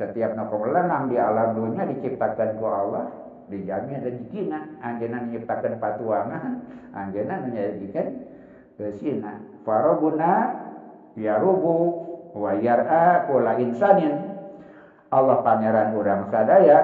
setiap 0.00 0.32
nak 0.32 0.48
lenang 0.48 1.12
di 1.12 1.20
alam 1.20 1.52
dunia 1.52 1.84
diciptakan 1.84 2.56
ku 2.56 2.64
Allah, 2.64 3.12
dijamin 3.52 4.00
rezekinya. 4.00 4.80
Anjena 4.80 5.28
menciptakan 5.28 5.76
patuangan, 5.76 6.64
anjena 6.96 7.44
menyajikan 7.44 8.24
kesina. 8.80 9.44
Farobuna 9.68 10.56
yarubu 11.20 11.76
wa 12.32 12.56
yar'a 12.56 13.28
kula 13.28 13.60
insanin. 13.60 14.40
Allah 15.12 15.44
pangeran 15.44 15.92
urang 15.92 16.32
sadaya 16.32 16.80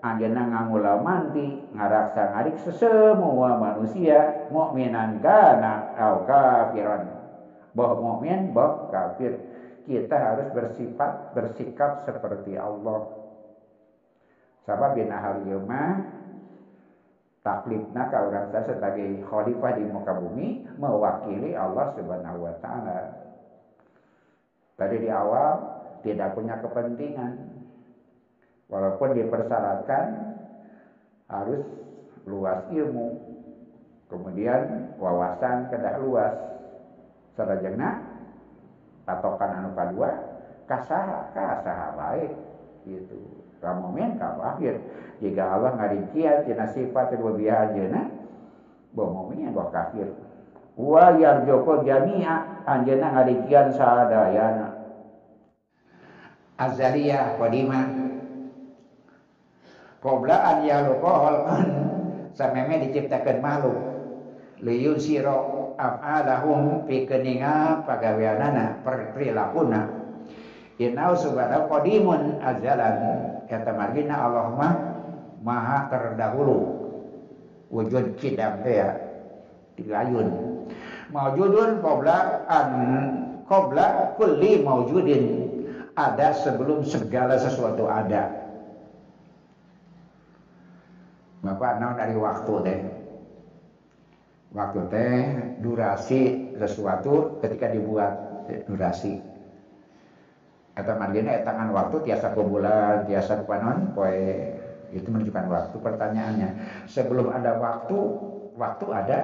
anjena 0.00 0.48
ngamula 0.48 1.04
manti 1.04 1.68
ngaraksa 1.76 2.32
ngarik 2.32 2.56
sesemua 2.64 3.58
manusia 3.58 4.46
mukminan 4.54 5.18
kana 5.18 5.87
au 5.98 6.22
kafiran. 6.24 7.02
Boh 7.74 7.98
mukmin, 7.98 8.54
boh 8.54 8.88
kafir 8.94 9.34
kita 9.88 10.16
harus 10.16 10.48
bersifat 10.52 11.32
bersikap 11.32 12.04
seperti 12.04 12.54
Allah. 12.54 13.08
Sabab 14.68 15.00
bin 15.00 15.08
ahal 15.08 15.48
yuma 15.48 16.04
taklifna 17.40 18.12
ka 18.12 18.28
orang 18.28 18.52
sebagai 18.52 19.24
khalifah 19.24 19.72
di 19.80 19.84
muka 19.88 20.12
bumi 20.12 20.68
mewakili 20.76 21.56
Allah 21.56 21.96
Subhanahu 21.96 22.38
wa 22.44 22.54
taala. 22.60 23.00
Tadi 24.76 24.96
di 25.00 25.08
awal 25.08 25.56
tidak 26.04 26.36
punya 26.36 26.60
kepentingan. 26.60 27.32
Walaupun 28.68 29.16
dipersyaratkan 29.16 30.06
harus 31.32 31.64
luas 32.28 32.68
ilmu. 32.68 33.37
Kemudian 34.08 34.96
wawasan 34.96 35.68
kedah 35.68 36.00
luas. 36.00 36.34
Sarajana 37.36 38.02
patokan 39.04 39.62
anu 39.62 39.70
kadua 39.76 40.10
kasaha 40.68 41.32
kasaha 41.32 41.94
baik 41.94 42.32
gitu. 42.88 43.16
Kamumin 43.58 44.16
ka 44.18 44.38
akhir 44.38 44.80
jika 45.18 45.42
Allah 45.58 45.74
ngarincian 45.76 46.46
tina 46.46 46.66
sifat 46.70 47.14
ajeuna 47.14 48.02
bahwa 48.94 49.28
mumin 49.28 49.50
bahwa 49.50 49.70
kafir. 49.70 50.08
Wa 50.78 51.14
yarjoko 51.18 51.82
jami'a 51.82 52.64
anjeuna 52.64 53.06
ngarincian 53.12 53.74
sadayana 53.74 54.78
azaliyah 56.58 57.34
qadimah. 57.38 57.86
Qabla 59.98 60.36
an 60.38 60.58
yaluqahal 60.62 61.38
sameme 62.30 62.86
diciptakan 62.86 63.42
makhluk 63.42 63.87
liyun 64.62 64.98
siro 64.98 65.72
af'alahum 65.78 66.84
fi 66.90 67.06
keninga 67.06 67.86
pagaweanana 67.86 68.82
perilakuna 68.82 69.86
inau 70.78 71.14
subhanahu 71.14 71.70
qadimun 71.70 72.42
azalan. 72.42 72.96
Kata 73.48 73.72
margina 73.72 74.28
Allahumma 74.28 74.68
maha 75.42 75.88
terdahulu. 75.88 76.76
Wujud 77.68 78.16
kidam 78.16 78.64
ya 78.64 78.96
dilayun 79.76 80.28
maujudun 81.12 81.84
qabla 81.84 82.48
an 82.48 82.68
qabla 83.44 84.16
kulli 84.16 84.64
maujudin 84.64 85.24
ada 85.92 86.32
sebelum 86.32 86.80
segala 86.80 87.36
sesuatu 87.36 87.84
ada. 87.84 88.32
Bapak 91.44 91.76
naon 91.78 91.94
dari 92.00 92.16
waktu 92.18 92.54
deh 92.66 92.97
waktu 94.48 94.80
teh 94.88 95.16
durasi 95.60 96.20
sesuatu 96.56 97.36
ketika 97.44 97.68
dibuat 97.68 98.12
durasi. 98.64 99.20
Atau 100.78 100.94
margina 100.94 101.42
tangan 101.42 101.74
waktu 101.74 102.06
tiasa 102.06 102.32
ke 102.32 102.42
bulan 102.42 103.04
tiasa 103.10 103.42
panon 103.44 103.90
poe 103.92 104.54
itu 104.94 105.08
menunjukkan 105.10 105.46
waktu 105.50 105.76
pertanyaannya. 105.82 106.48
Sebelum 106.88 107.28
ada 107.28 107.58
waktu 107.58 107.98
waktu 108.56 108.86
ada. 108.94 109.18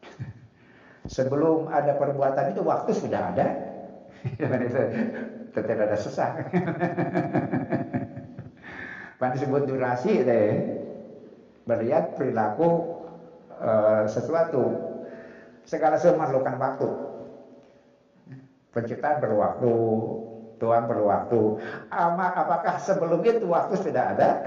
Sebelum 1.14 1.68
ada 1.68 1.92
perbuatan 1.98 2.54
itu 2.54 2.62
waktu 2.64 2.90
sudah 2.96 3.22
ada. 3.34 3.48
Tetap 5.50 5.78
ada 5.82 5.96
sesah 5.98 6.30
Pan 9.18 9.30
disebut 9.34 9.66
durasi 9.68 10.22
deh 10.22 10.46
melihat 11.68 12.16
perilaku 12.16 12.88
e, 13.52 13.70
sesuatu. 14.08 14.64
Segala 15.64 16.00
sesuatu 16.00 16.16
memerlukan 16.18 16.56
waktu. 16.56 16.88
Penciptaan 18.70 19.18
berwaktu, 19.18 19.72
Tuhan 20.62 20.86
berwaktu. 20.86 21.58
Ama, 21.90 22.26
apakah 22.38 22.78
sebelum 22.78 23.18
itu 23.26 23.50
waktu 23.50 23.74
sudah 23.80 24.04
ada? 24.14 24.30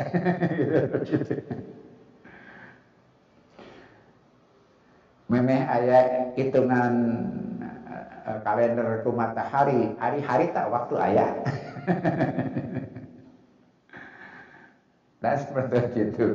Memeh 5.32 5.66
ayat 5.66 6.38
hitungan 6.38 6.94
uh, 8.28 8.38
kalender 8.46 9.02
ku 9.02 9.10
matahari, 9.12 9.90
hari-hari 9.98 10.46
tak 10.54 10.70
waktu 10.70 10.94
ayah. 11.02 11.32
Dan 15.24 15.36
seperti 15.40 15.80
itu. 16.00 16.28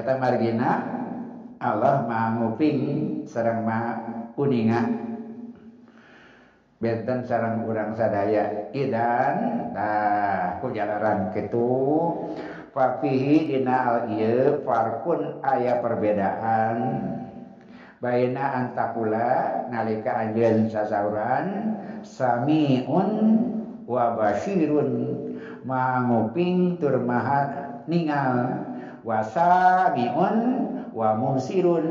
eta 0.00 0.16
margina 0.16 0.80
Allah 1.60 2.08
maha 2.08 2.40
nguping 2.40 2.78
sarang 3.28 3.68
maha 3.68 4.00
kuninga. 4.32 4.80
Benten 6.80 7.20
sarang 7.28 7.68
urang 7.68 7.92
sadaya 7.92 8.72
idan 8.72 9.68
nah 9.76 10.56
ku 10.64 10.72
jalaran 10.72 11.28
kitu. 11.36 11.68
Fafihi 12.72 13.50
dina 13.52 13.76
al 13.76 13.98
ieu 14.08 14.64
farkun 14.64 15.44
aya 15.44 15.84
perbedaan. 15.84 16.76
Baina 18.00 18.56
antakula 18.56 19.68
nalika 19.68 20.16
anjeun 20.16 20.64
sasauran 20.72 21.76
samiun 22.00 23.10
wa 23.84 24.16
basyirun 24.16 24.92
maha 25.68 26.08
nguping 26.08 26.80
tur 26.80 26.96
maha 27.04 27.68
ningal. 27.84 28.69
Wasamiun 29.06 30.36
wa 30.92 31.16
musirun 31.16 31.86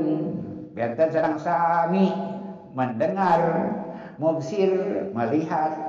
benten 0.76 1.10
sedang 1.10 1.38
sami 1.42 2.14
mendengar 2.74 3.74
mubsir 4.20 4.72
melihat. 5.16 5.88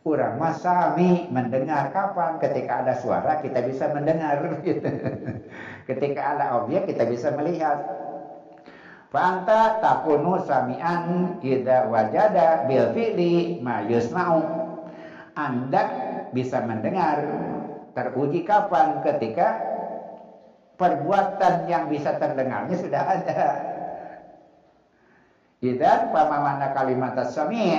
Kurang 0.00 0.40
masami 0.40 1.28
mendengar. 1.28 1.92
Kapan? 1.92 2.40
Ketika 2.40 2.80
ada 2.80 2.96
suara 2.96 3.36
kita 3.44 3.60
bisa 3.68 3.92
mendengar. 3.92 4.40
Gitu. 4.64 4.80
ketika 5.92 6.20
ada 6.36 6.64
objek 6.64 6.88
kita 6.88 7.04
bisa 7.04 7.28
melihat. 7.36 7.84
Fanta 9.12 9.82
takunu 9.82 10.40
samian 10.40 11.36
idza 11.44 11.90
wajada 11.92 12.64
bil 12.64 12.96
fi'li 12.96 13.60
ma 13.60 13.84
yusma'u. 13.84 14.40
Anda 15.36 15.82
bisa 16.32 16.64
mendengar. 16.64 17.20
Teruji 17.92 18.40
kapan? 18.48 19.04
Ketika 19.04 19.48
perbuatan 20.80 21.68
yang 21.68 21.92
bisa 21.92 22.16
terdengarnya 22.16 22.76
sudah 22.80 23.02
ada. 23.04 23.42
Idan 25.60 26.08
pamamana 26.08 26.72
kalimat 26.72 27.20
sami' 27.28 27.76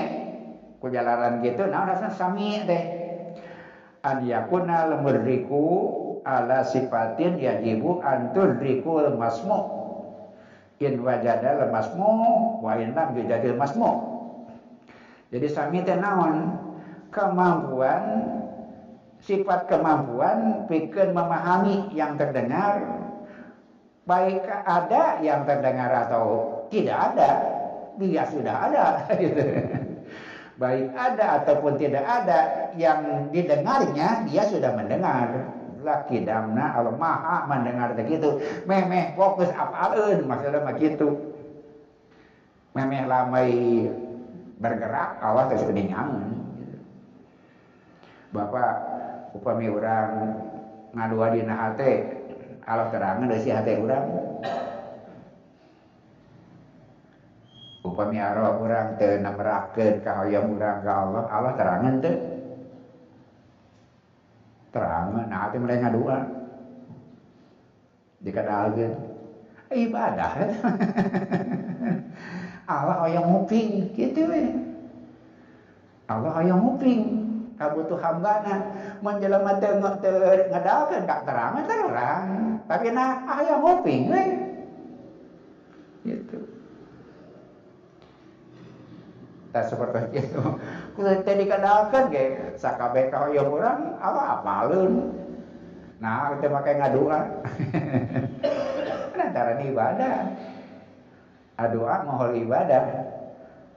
kujalaran 0.77 1.41
gitu 1.41 1.65
nah 1.65 1.89
rasa 1.89 2.13
sami 2.13 2.61
deh. 2.61 2.85
An 4.05 4.21
yakuna 4.21 4.85
ala 6.21 6.61
sifatin 6.69 7.41
yajibu 7.41 8.05
antur 8.05 8.61
rikul 8.61 9.17
masmu 9.17 9.81
in 10.77 11.01
wajada 11.01 11.57
lemasmu 11.65 12.13
wa 12.61 12.77
in 12.77 12.93
lam 12.93 13.17
yujadil 13.17 13.57
masmu. 13.57 13.89
Jadi 15.33 15.47
sami 15.49 15.81
teh 15.81 15.97
kemampuan 17.09 18.01
sifat 19.21 19.69
kemampuan 19.69 20.65
pikir 20.65 21.13
memahami 21.13 21.93
yang 21.93 22.17
terdengar. 22.17 23.05
Baik 24.01 24.43
ada 24.65 25.21
yang 25.21 25.45
terdengar 25.45 25.93
atau 26.09 26.25
tidak 26.73 27.13
ada 27.13 27.29
dia 28.01 28.23
sudah 28.27 28.55
ada. 28.69 28.85
Baik 30.61 30.93
ada 30.93 31.41
ataupun 31.41 31.73
tidak 31.81 32.05
ada 32.05 32.69
yang 32.77 33.29
didengarnya 33.33 34.25
dia 34.29 34.43
sudah 34.49 34.73
mendengar. 34.73 35.53
Laki 35.81 36.21
damna 36.21 36.77
Allah 36.77 36.93
maha 36.93 37.49
mendengar 37.49 37.97
begitu. 37.97 38.37
Memeh 38.69 39.17
fokus 39.17 39.49
apalun 39.53 40.29
maksudnya 40.29 40.61
begitu. 40.65 41.33
Memeh 42.77 43.09
lamai 43.09 43.49
bergerak 44.61 45.17
Allah 45.25 45.49
terus 45.49 45.65
keningan 45.65 46.37
Bapak 48.31 48.90
upami 49.31 49.71
orang 49.71 50.09
ngadua 50.91 51.25
di 51.31 51.41
hati 51.47 51.91
Allah 52.67 52.87
terangan 52.93 53.27
dari 53.31 53.41
si 53.41 53.49
hati 53.49 53.73
orang 53.79 54.05
upami 57.81 58.17
arwah 58.21 58.55
orang 58.61 58.95
teu 58.95 59.19
namerakeun 59.19 60.05
ka 60.05 60.23
hoyong 60.23 60.55
urang 60.55 60.79
ka 60.85 60.91
Allah. 61.05 61.23
Allah 61.27 61.53
terangan 61.57 61.95
teu 61.99 62.15
terangan 64.71 65.25
nah 65.27 65.51
teh 65.51 65.59
mulai 65.59 65.81
ngadua. 65.81 66.17
Dikadalkeun. 68.21 68.93
Ibadah. 69.71 70.31
Allah 72.71 72.95
hoyong 73.03 73.27
muping 73.27 73.91
gitu 73.97 74.29
we. 74.29 74.43
Allah 76.05 76.31
hoyong 76.37 76.61
muping 76.61 77.01
kabutuh 77.61 78.01
hambana 78.01 78.73
menjelema 79.05 79.61
teu 79.61 79.77
ngadalkeun 80.49 81.05
ka 81.05 81.21
terangan 81.21 81.69
terang 81.69 82.25
tapi 82.65 82.89
nah 82.89 83.21
hoyong 83.29 83.61
muping 83.61 84.09
we 84.09 84.23
gitu. 86.01 86.41
Tak 89.51 89.67
seperti 89.67 90.23
itu. 90.23 90.41
Kita 90.95 91.33
dikenalkan 91.35 92.07
ge. 92.07 92.55
Sakabe 92.55 93.11
yang 93.35 93.51
orang 93.51 93.99
apa 93.99 94.21
apalun. 94.39 95.11
Nah 95.99 96.39
kita 96.39 96.47
pakai 96.49 96.79
ngadua. 96.79 97.19
Antara 99.21 99.59
ibadah. 99.59 100.17
Doa 101.69 101.95
mohon 102.07 102.33
ibadah. 102.41 102.83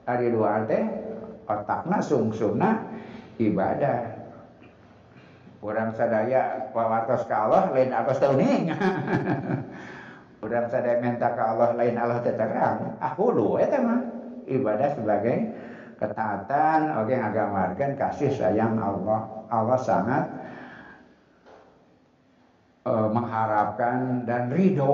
Hari 0.07 0.31
doa 0.31 0.63
teh 0.65 0.83
otakna 1.45 1.99
sungsumna 2.01 2.81
ibadah. 3.39 4.27
Orang 5.65 5.97
sadaya 5.97 6.69
pawartos 6.69 7.25
ke 7.25 7.33
Allah 7.33 7.73
lain 7.73 7.89
atas 7.89 8.21
tauning 8.21 8.69
orang 10.45 10.65
sadaya 10.73 11.01
minta 11.01 11.33
ke 11.33 11.41
Allah 11.41 11.73
lain 11.73 11.97
Allah 11.97 12.21
terang. 12.21 13.01
Ah 13.01 13.17
hulu 13.17 13.57
eta 13.57 13.81
mah. 13.81 14.01
Ibadah 14.45 14.93
sebagai 14.93 15.57
ketaatan 15.97 17.01
oke 17.01 17.09
okay, 17.09 17.17
ngagamarkan 17.17 17.91
kasih 17.97 18.29
sayang 18.29 18.77
Allah. 18.77 19.25
Allah 19.49 19.79
sangat 19.81 20.23
uh, 22.85 23.09
mengharapkan 23.09 24.21
dan 24.29 24.53
ridho 24.53 24.93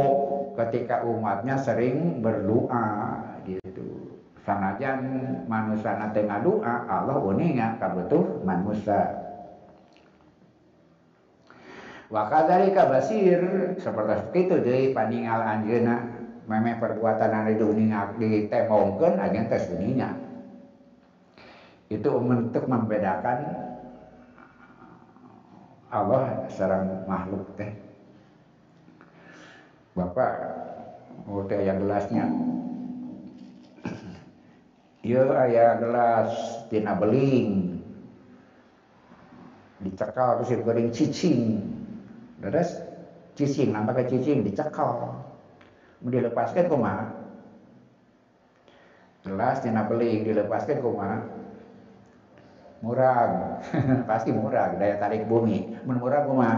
ketika 0.55 1.03
umatnya 1.03 1.59
sering 1.59 2.23
berdoa 2.23 3.19
gitu 3.43 4.00
sanajan 4.41 4.99
manusia 5.45 5.97
tengah 6.13 6.39
doa 6.41 6.75
Allah 6.89 7.17
uninga 7.21 7.77
kabutuh 7.77 8.41
manusia. 8.41 9.21
Wakadhalika 12.11 12.91
basir 12.91 13.39
seperti 13.79 14.49
itu 14.49 14.55
deh 14.59 14.91
paningal 14.91 15.39
anjeuna. 15.41 16.19
Memang 16.49 16.83
perbuatan 16.83 17.31
anu 17.31 17.53
diuninga 17.55 18.19
ditemongkeun 18.19 19.15
aja 19.15 19.41
tes 19.47 19.71
uninya 19.71 20.31
itu 21.91 22.07
untuk 22.07 22.63
membedakan 22.71 23.39
Allah 25.91 26.47
seorang 26.47 27.03
makhluk 27.03 27.51
teh. 27.59 27.75
Bapak 29.91 30.33
mau 31.27 31.43
teh 31.51 31.59
yang 31.67 31.83
gelasnya 31.83 32.31
Iya 35.01 35.21
ayah 35.49 35.81
gelas 35.81 36.31
tina 36.69 36.93
beling 36.93 37.73
dicekal 39.81 40.37
terus 40.41 40.61
goreng 40.61 40.93
cicing. 40.93 41.41
Terus 42.37 42.69
cicing 43.33 43.73
nampaknya 43.73 44.13
cicing 44.13 44.45
dicekal 44.45 45.17
dilepaskan 46.05 46.65
kumaha 46.69 47.05
gelas 49.25 49.57
tina 49.65 49.85
beling 49.89 50.25
dilepaskan 50.25 50.77
kumaha 50.85 51.17
murah 52.85 53.57
pasti 54.09 54.29
murah 54.29 54.77
daya 54.77 55.01
tarik 55.01 55.25
bumi. 55.25 55.81
Mun 55.85 55.97
murah 55.97 56.21
kumaha 56.29 56.57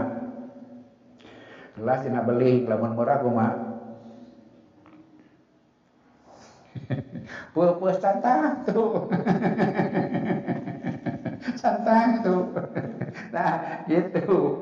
gelas 1.74 2.00
dina 2.06 2.20
beli 2.22 2.62
lamun 2.68 2.92
murah 2.94 3.18
kumaha 3.24 3.54
Pupus 7.54 8.02
santang 8.02 8.66
tuh 8.66 9.06
santang 11.54 12.18
tuh 12.26 12.50
nah 13.30 13.86
gitu. 13.86 14.58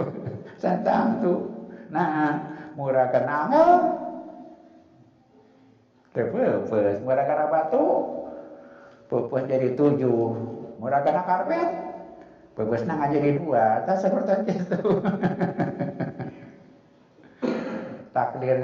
Santang 0.60 1.24
tuh 1.24 1.72
nah 1.88 2.52
murah 2.76 3.08
kenangan 3.08 3.80
Pupus 6.12 7.00
murah 7.00 7.24
karena 7.24 7.48
batu 7.48 7.86
Pupus 9.08 9.44
jadi 9.48 9.72
tujuh. 9.76 10.20
Murah 10.80 11.04
kena 11.04 11.22
karpet. 11.28 11.68
Bagusnya 12.56 12.96
ngaji 12.96 13.18
di 13.20 13.30
dua. 13.36 13.84
Tak 13.84 14.00
seperti 14.00 14.56
itu. 14.56 14.80
Takdir 18.12 18.58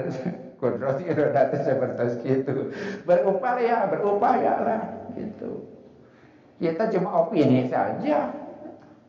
kudrot 0.59 0.99
irodat 1.03 1.55
seperti 1.63 2.43
itu 2.43 2.71
berupaya 3.07 3.87
berupaya 3.87 4.53
lah 4.59 4.83
gitu. 5.15 5.63
Kita 6.59 6.91
cuma 6.91 7.23
opini 7.23 7.71
saja. 7.71 8.35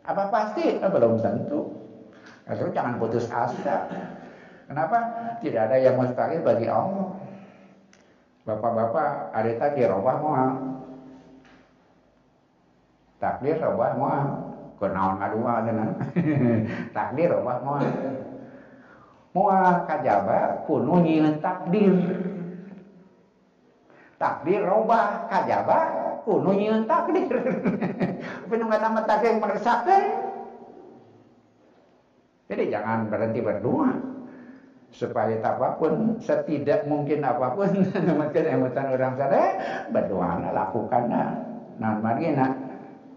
Apa 0.06 0.30
pasti? 0.30 0.78
Eh, 0.78 0.90
belum 0.90 1.18
tentu. 1.18 1.74
Terus 2.46 2.70
jangan 2.70 3.02
putus 3.02 3.26
asa. 3.26 3.90
Kenapa? 4.70 4.98
Tidak 5.42 5.58
ada 5.58 5.74
yang 5.74 5.98
mustahil 5.98 6.46
bagi 6.46 6.70
Allah. 6.70 7.10
Bapak-bapak 8.46 9.34
ada 9.34 9.50
tadi 9.58 9.82
robah 9.82 10.16
mau 10.22 10.34
takdir 13.20 13.60
robah 13.60 13.92
moal 14.00 14.24
kunaon 14.80 15.20
ngadua 15.20 15.54
takdir 16.96 17.28
robah 17.28 17.58
moal 17.60 17.84
Mual 19.30 19.86
kajaba 19.86 20.66
kuno 20.66 21.06
nyieun 21.06 21.38
takdir. 21.38 21.94
Takdir 24.18 24.60
robah 24.66 25.30
kajaba 25.30 25.78
kuno 26.26 26.50
nyieun 26.50 26.90
takdir. 26.90 27.38
Penunggan 28.50 28.82
nama 28.82 29.06
takdir 29.06 29.38
meresahkan. 29.38 30.02
Jadi 32.50 32.74
jangan 32.74 33.06
berhenti 33.06 33.38
berdoa 33.38 33.94
supaya 34.90 35.38
apa 35.38 35.78
pun 35.78 36.18
setidak 36.18 36.90
mungkin 36.90 37.22
apa 37.22 37.54
pun 37.54 37.70
mungkin 38.18 38.44
emutan 38.50 38.90
orang 38.90 39.14
sana 39.14 39.42
berdoa 39.86 40.50
lakukan 40.50 41.06
nah 41.78 41.94
marina 42.02 42.58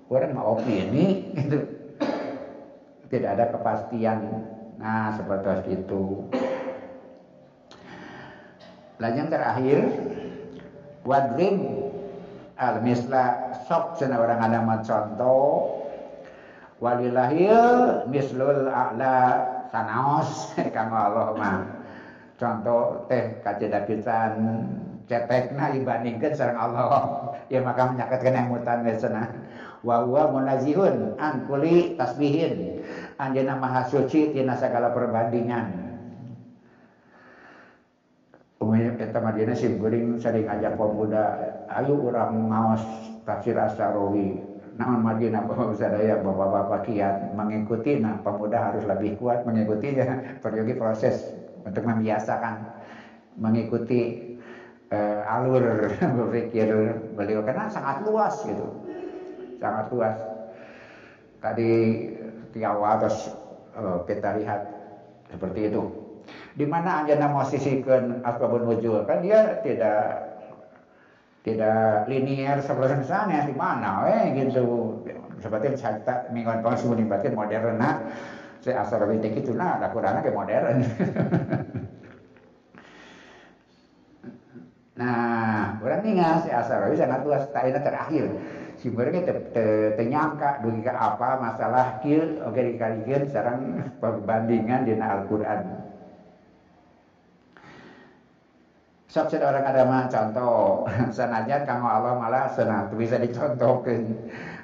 orang 0.06 0.38
mau 0.38 0.54
opini 0.54 1.34
itu 1.34 1.65
tidak 3.10 3.30
ada 3.41 3.45
kepastian 3.49 4.17
nah 4.77 5.13
seperti 5.13 5.83
itu. 5.83 6.29
Lalu 9.01 9.15
yang 9.19 9.29
terakhir 9.29 9.79
wadrim 11.03 11.55
al 12.55 12.79
misla 12.86 13.53
sok 13.65 13.99
cina 13.99 14.21
orang 14.21 14.39
ada 14.39 14.62
contoh 14.86 15.83
walilahil 16.79 17.59
mislul 18.12 18.67
a'la 18.67 19.15
sanaos 19.71 20.51
kanggo 20.75 20.97
Allah 20.99 21.27
mah. 21.36 21.57
Contoh 22.38 23.07
teh 23.07 23.39
kacedapisan 23.39 24.33
cetekna 25.07 25.75
ibandingkeun 25.79 26.33
sareng 26.36 26.59
Allah. 26.59 26.91
Ya 27.51 27.62
maka 27.62 27.91
menyakitkan 27.91 28.49
emutan 28.49 28.81
cenah. 28.97 29.29
Wa 29.86 30.01
huwa 30.07 30.31
munazihun 30.31 31.19
an 31.21 31.45
kuli 31.45 31.93
tasbihin 31.99 32.81
anjeunna 33.29 33.55
maha 33.55 33.81
suci 33.88 34.31
tina 34.31 34.53
sagala 34.55 34.91
perbandingan. 34.91 35.65
Umumnya 38.63 38.95
kita 38.95 39.19
madina 39.19 39.51
sim 39.51 39.75
guring 39.75 40.15
sering 40.15 40.47
ajak 40.47 40.71
pemuda 40.79 41.36
ayo 41.67 41.99
urang 41.99 42.47
ngaos 42.47 43.12
tafsir 43.27 43.59
Asarawi 43.59 44.39
naon 44.79 45.03
Madinah 45.03 45.43
bapak 45.43 45.75
sadaya 45.75 46.15
bapak-bapak 46.15 46.79
kiat 46.88 47.15
mengikuti 47.36 47.99
nah 47.99 48.15
pemuda 48.23 48.63
harus 48.63 48.88
lebih 48.88 49.19
kuat 49.19 49.43
mengikutinya. 49.43 50.15
Peryogi 50.43 50.73
proses 50.79 51.36
untuk 51.67 51.83
membiasakan 51.83 52.63
mengikuti 53.36 54.31
uh, 54.89 55.21
alur 55.27 55.91
berpikir 56.17 56.67
beliau 57.13 57.43
karena 57.43 57.67
sangat 57.67 57.99
luas 57.99 58.33
gitu. 58.47 58.63
Sangat 59.59 59.86
luas. 59.91 60.15
Tadi 61.43 61.71
awal 62.61 63.01
terus 63.01 63.33
uh, 63.73 64.05
kita 64.05 64.37
lihat 64.37 64.61
seperti 65.33 65.73
itu. 65.73 65.81
Di 66.53 66.69
mana 66.69 67.01
anjana 67.01 67.33
posisikan 67.33 68.21
asbabun 68.21 68.69
wujud 68.69 69.09
kan 69.09 69.25
dia 69.25 69.57
tidak 69.65 70.29
tidak 71.43 72.07
linier 72.07 72.61
sebelah 72.61 73.01
sana 73.01 73.49
di 73.49 73.55
mana 73.57 74.05
eh 74.05 74.37
gitu. 74.37 75.01
Seperti 75.41 75.73
cerita 75.75 76.29
mingguan 76.29 76.61
tahun 76.61 76.77
sebelum 76.77 77.09
batin 77.09 77.33
modern 77.33 77.75
nah 77.81 77.99
saya 78.63 78.79
asal 78.79 79.03
lebih 79.03 79.43
itu 79.43 79.51
nah 79.51 79.81
ada 79.81 79.91
kurangnya 79.91 80.21
kayak 80.21 80.37
modern. 80.37 80.77
Nah 84.93 85.81
orang 85.81 86.05
ningal 86.05 86.45
si 86.45 86.53
asal 86.53 86.85
lebih 86.85 87.01
sangat 87.01 87.25
luas 87.25 87.49
tadi 87.49 87.73
terakhir 87.73 88.29
si 88.84 88.91
mereka 88.91 89.32
ternyangka 89.96 90.60
dugi 90.60 90.84
apa 90.91 91.39
masalah 91.39 92.04
kil 92.04 92.43
oke 92.43 92.60
dikalikan 92.60 93.24
sekarang 93.32 93.60
perbandingan 94.04 94.84
dengan 94.84 95.24
Al-Quran. 95.24 95.60
Sok 99.08 99.39
orang 99.39 99.63
ada 99.63 99.88
mah 99.88 100.12
contoh. 100.12 100.84
Sanajan 101.15 101.63
kanggo 101.63 101.88
Allah 101.88 102.19
malah 102.19 102.52
senang 102.52 102.91
bisa 103.00 103.15
dicontohkan 103.24 104.04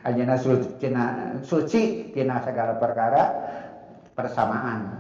ayeuna 0.04 0.36
suci 0.36 0.68
tina 0.84 1.38
suci 1.40 2.12
tina 2.12 2.44
segala 2.44 2.76
perkara 2.76 3.24
persamaan. 4.20 5.00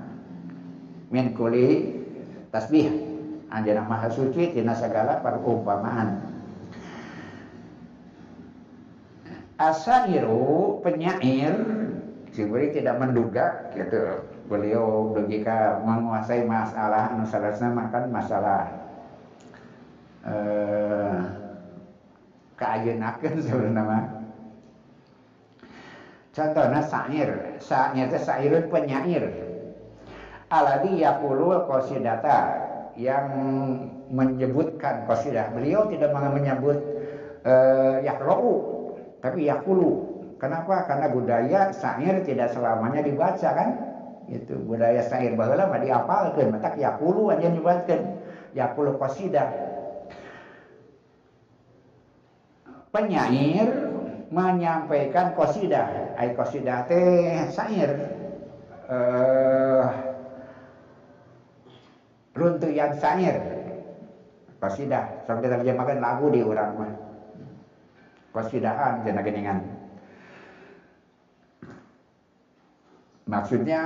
Min 1.12 1.36
kuli 1.36 1.92
tasbih. 2.56 2.88
Anjeunna 3.50 3.84
maha 3.84 4.08
suci 4.14 4.54
tina 4.54 4.78
segala 4.78 5.20
perumpamaan 5.26 6.29
Asairu 9.60 10.80
penyair 10.80 11.52
Jibri 12.32 12.72
tidak 12.72 12.96
menduga 13.04 13.68
gitu. 13.76 14.24
Beliau 14.48 15.12
logika 15.14 15.84
menguasai 15.84 16.48
masalah 16.48 17.12
anu 17.12 17.28
makan 17.76 18.04
masalah 18.10 18.62
eh, 20.24 21.20
kaajenakeun 22.56 23.44
sebenarnya 23.44 24.00
contohnya 26.40 26.82
syair. 26.88 27.30
Syair 27.60 28.08
itu 28.08 28.18
syairun 28.24 28.66
penyair. 28.72 29.24
Aladi 30.50 31.04
yakulul 31.04 31.68
kosidata 31.68 32.58
yang 32.98 33.28
menyebutkan 34.10 35.06
kosidah 35.06 35.54
beliau 35.54 35.86
tidak 35.94 36.10
menyebut 36.10 36.78
uh, 37.46 38.02
yaklou 38.02 38.79
tapi 39.20 39.52
yakulu 39.52 40.08
kenapa? 40.40 40.88
Karena 40.88 41.08
budaya 41.12 41.62
syair 41.76 42.24
tidak 42.24 42.56
selamanya 42.56 43.04
dibaca 43.04 43.50
kan? 43.52 43.70
Itu 44.32 44.56
budaya 44.64 45.04
syair 45.04 45.36
baheula 45.36 45.68
mah 45.68 45.84
diapalkeun 45.84 46.56
matak 46.56 46.80
yakulu 46.80 47.28
aja 47.36 47.52
dibacakeun. 47.52 48.02
Yakulu 48.56 48.98
kosidah 48.98 49.50
penyair 52.90 53.70
menyampaikan 54.34 55.38
kosidah 55.38 56.16
ay 56.18 56.34
kosidah 56.34 56.88
teh 56.88 57.46
syair. 57.52 57.92
Uh, 58.90 59.86
runtuyan 62.34 62.96
syair. 62.98 63.38
Kosidah 64.60 65.24
sampai 65.28 65.48
terjemahkan 65.48 66.04
lagu 66.04 66.28
di 66.32 66.44
orang 66.44 66.72
mah 66.76 67.09
kosidahan 68.40 69.04
jenah 69.04 69.24
geningan. 69.28 69.60
Maksudnya 73.28 73.82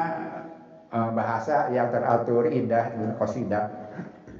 uh, 0.93 1.09
bahasa 1.11 1.73
yang 1.73 1.89
teratur 1.89 2.47
indah 2.47 2.93
kosidah 3.17 3.67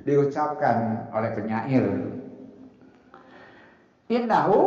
diucapkan 0.06 1.10
oleh 1.12 1.32
penyair. 1.34 1.86
Innahu 4.08 4.60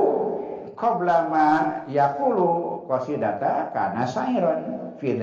qabla 0.75 1.31
ma 1.31 1.49
yaqulu 1.87 2.85
qasidata 2.91 3.71
kana 3.71 4.05
sairon 4.05 4.93
fi 4.99 5.15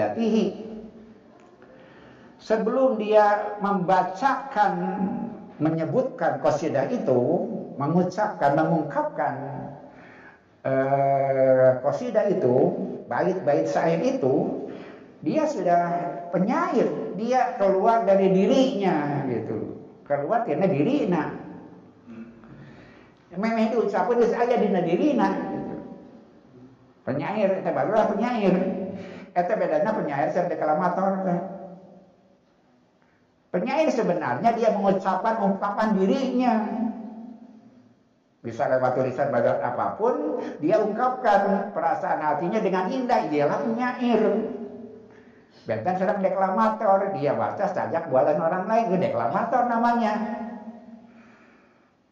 sebelum 2.43 2.97
dia 2.97 3.57
membacakan 3.62 4.73
menyebutkan 5.62 6.41
qasidah 6.41 6.89
itu 6.89 7.19
mengucapkan 7.77 8.51
mengungkapkan 8.57 9.33
uh, 10.63 11.80
qasidah 11.84 12.26
itu 12.32 12.56
bait-bait 13.08 13.67
syair 13.67 13.99
itu 14.04 14.67
dia 15.23 15.47
sudah 15.47 15.82
penyair. 16.36 17.16
Dia 17.16 17.55
keluar 17.55 18.03
dari 18.03 18.32
dirinya 18.34 19.24
gitu. 19.30 19.80
Keluar 20.03 20.43
karena 20.43 20.68
dirinya 20.68 21.24
memang 23.34 23.74
itu 23.74 23.89
siapa 23.89 24.14
geus 24.14 24.30
aya 24.30 24.61
dina 24.61 24.86
dirina 24.86 25.30
penyair 27.07 27.64
eta 27.64 27.72
barulah 27.74 28.11
penyair. 28.14 28.55
Eta 29.34 29.53
bedana 29.57 29.89
penyair 29.97 30.30
sareng 30.30 30.53
deklamator 30.53 31.26
penyair 33.53 33.89
sebenarnya 33.89 34.49
dia 34.57 34.70
mengucapkan 34.74 35.38
ungkapan 35.41 35.89
dirinya 35.97 36.53
bisa 38.44 38.68
lewat 38.68 39.00
tulisan 39.00 39.32
badan 39.32 39.64
apa 39.64 39.96
pun 39.96 40.44
dia 40.60 40.76
ungkapkan 40.84 41.72
perasaan 41.72 42.20
hatinya 42.20 42.60
dengan 42.60 42.91
indah 42.91 43.32
dialah 43.32 43.64
penyair. 43.64 44.22
Benteng 45.64 45.96
sedang 45.96 46.20
deklamator, 46.20 47.16
dia 47.16 47.39
baca 47.39 47.64
sajak 47.72 48.12
buatan 48.12 48.36
orang 48.36 48.68
lain, 48.68 48.84
itu 48.91 48.98
deklamator 49.00 49.64
namanya. 49.72 50.14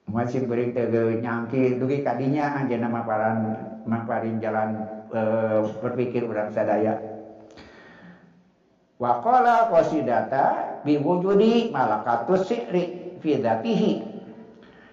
Masih 0.07 0.47
beri 0.47 0.71
tege 0.71 1.19
nyangki 1.19 1.75
dugi 1.75 1.99
kadinya 1.99 2.63
nama 2.63 3.03
paran 3.03 3.37
maparin 3.83 4.39
jalan 4.39 4.87
e, 5.11 5.21
berpikir 5.83 6.23
urang 6.23 6.51
sadaya. 6.55 6.95
Wakola 8.99 9.67
qasidata 9.67 10.79
biwujudi 10.87 11.75
malakatus 11.75 12.47
sikri 12.47 13.15
fidatihi 13.19 14.10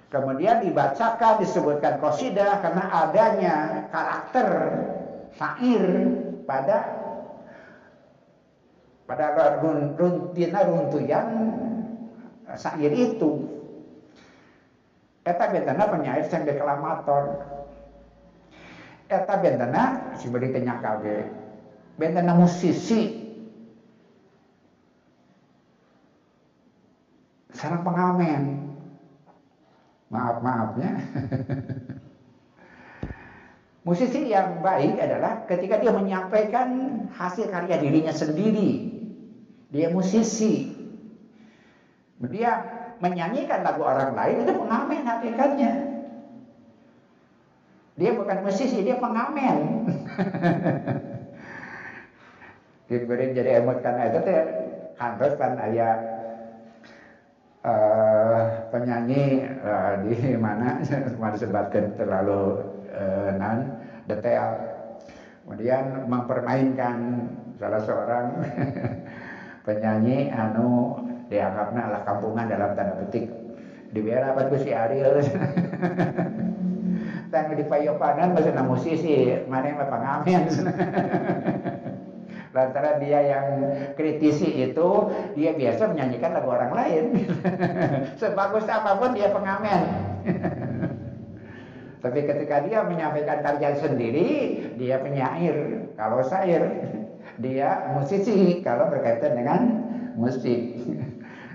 Kemudian 0.09 0.65
dibacakan 0.65 1.45
disebutkan 1.45 2.01
qasidah 2.01 2.65
karena 2.65 2.85
adanya 3.05 3.57
karakter 3.93 4.49
syair 5.37 5.85
pada 6.49 6.77
pada 9.05 9.61
runtina 9.61 10.65
runtuyan 10.65 11.29
sair 12.57 12.89
itu. 12.97 13.53
Eta 15.29 15.45
bentana 15.53 15.85
penyair 15.93 16.25
sang 16.25 16.49
deklamator. 16.49 17.45
Eta 19.13 19.37
bentana 19.37 20.17
si 20.17 20.33
beri 20.33 20.49
tenyakal 20.57 21.05
ge 21.05 21.29
bentana 22.01 22.33
musisi. 22.33 23.29
Sarang 27.53 27.85
pengamen 27.85 28.68
maaf 30.09 30.41
maafnya 30.41 30.91
musisi 33.87 34.29
yang 34.29 34.61
baik 34.61 35.01
adalah 35.01 35.45
ketika 35.49 35.81
dia 35.81 35.93
menyampaikan 35.93 36.69
hasil 37.17 37.49
karya 37.49 37.77
dirinya 37.81 38.13
sendiri 38.13 38.93
dia 39.69 39.93
musisi 39.93 40.79
dia 42.19 42.79
menyanyikan 42.99 43.63
lagu 43.63 43.83
orang 43.87 44.11
lain 44.19 44.43
itu 44.43 44.53
pengamen 44.59 45.07
hakikatnya. 45.07 45.73
Dia 47.99 48.11
bukan 48.15 48.39
musisi, 48.47 48.83
dia 48.83 48.99
pengamen. 48.99 49.87
Diberi 52.89 53.37
jadi 53.37 53.63
emot 53.63 53.85
karena 53.85 54.03
itu 54.11 54.21
kantos 54.97 55.37
kan 55.37 55.61
ayah 55.61 55.95
penyanyi 58.71 59.45
uh, 59.61 60.01
di 60.05 60.15
mana? 60.45 60.81
Cuma 60.85 61.35
disebutkan 61.35 61.97
terlalu 61.97 62.65
uh, 62.93 63.31
nan 63.37 63.81
detail. 64.09 64.57
Kemudian 65.45 66.05
mempermainkan 66.07 66.97
salah 67.57 67.81
seorang 67.81 68.27
penyanyi 69.67 70.29
anu 70.29 71.01
dianggapnya 71.33 71.81
adalah 71.89 72.03
kampungan 72.05 72.47
dalam 72.49 72.71
tanda 72.77 72.95
petik. 73.05 73.33
Dibiar 73.89 74.37
apa 74.37 74.53
tuh 74.53 74.61
si 74.61 74.71
Ariel? 74.73 75.21
Tang 77.29 77.53
di 77.53 77.61
masih 77.61 78.57
musisi 78.65 79.37
mana 79.53 79.69
yang 79.69 79.85
pengamen 79.85 80.49
lantaran 82.59 82.99
dia 82.99 83.21
yang 83.23 83.47
kritisi 83.95 84.51
itu 84.51 84.89
dia 85.39 85.55
biasa 85.55 85.95
menyanyikan 85.95 86.35
lagu 86.35 86.51
orang 86.51 86.73
lain 86.75 87.05
sebagus 88.21 88.67
apa 88.67 88.99
pun 88.99 89.15
dia 89.15 89.31
pengamen 89.31 89.83
tapi 92.03 92.21
ketika 92.27 92.67
dia 92.67 92.83
menyampaikan 92.83 93.39
karya 93.47 93.79
sendiri 93.79 94.29
dia 94.75 94.99
penyair 94.99 95.87
kalau 95.95 96.19
syair 96.27 96.63
dia 97.45 97.95
musisi 97.95 98.59
kalau 98.67 98.91
berkaitan 98.91 99.39
dengan 99.39 99.61
musik 100.19 100.83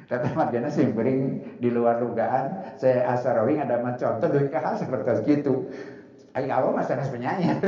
Kata 0.03 0.29
Marjana 0.35 0.69
simpering 0.69 1.41
di 1.57 1.73
luar 1.73 1.97
dugaan. 1.97 2.75
Saya 2.77 3.17
asarawing 3.17 3.63
ada 3.63 3.81
contoh 3.81 4.29
dari 4.29 4.45
hal 4.51 4.77
seperti 4.77 5.41
itu. 5.41 5.65
Allah 6.33 6.73
masih 6.73 6.97
penyanyi. 7.13 7.61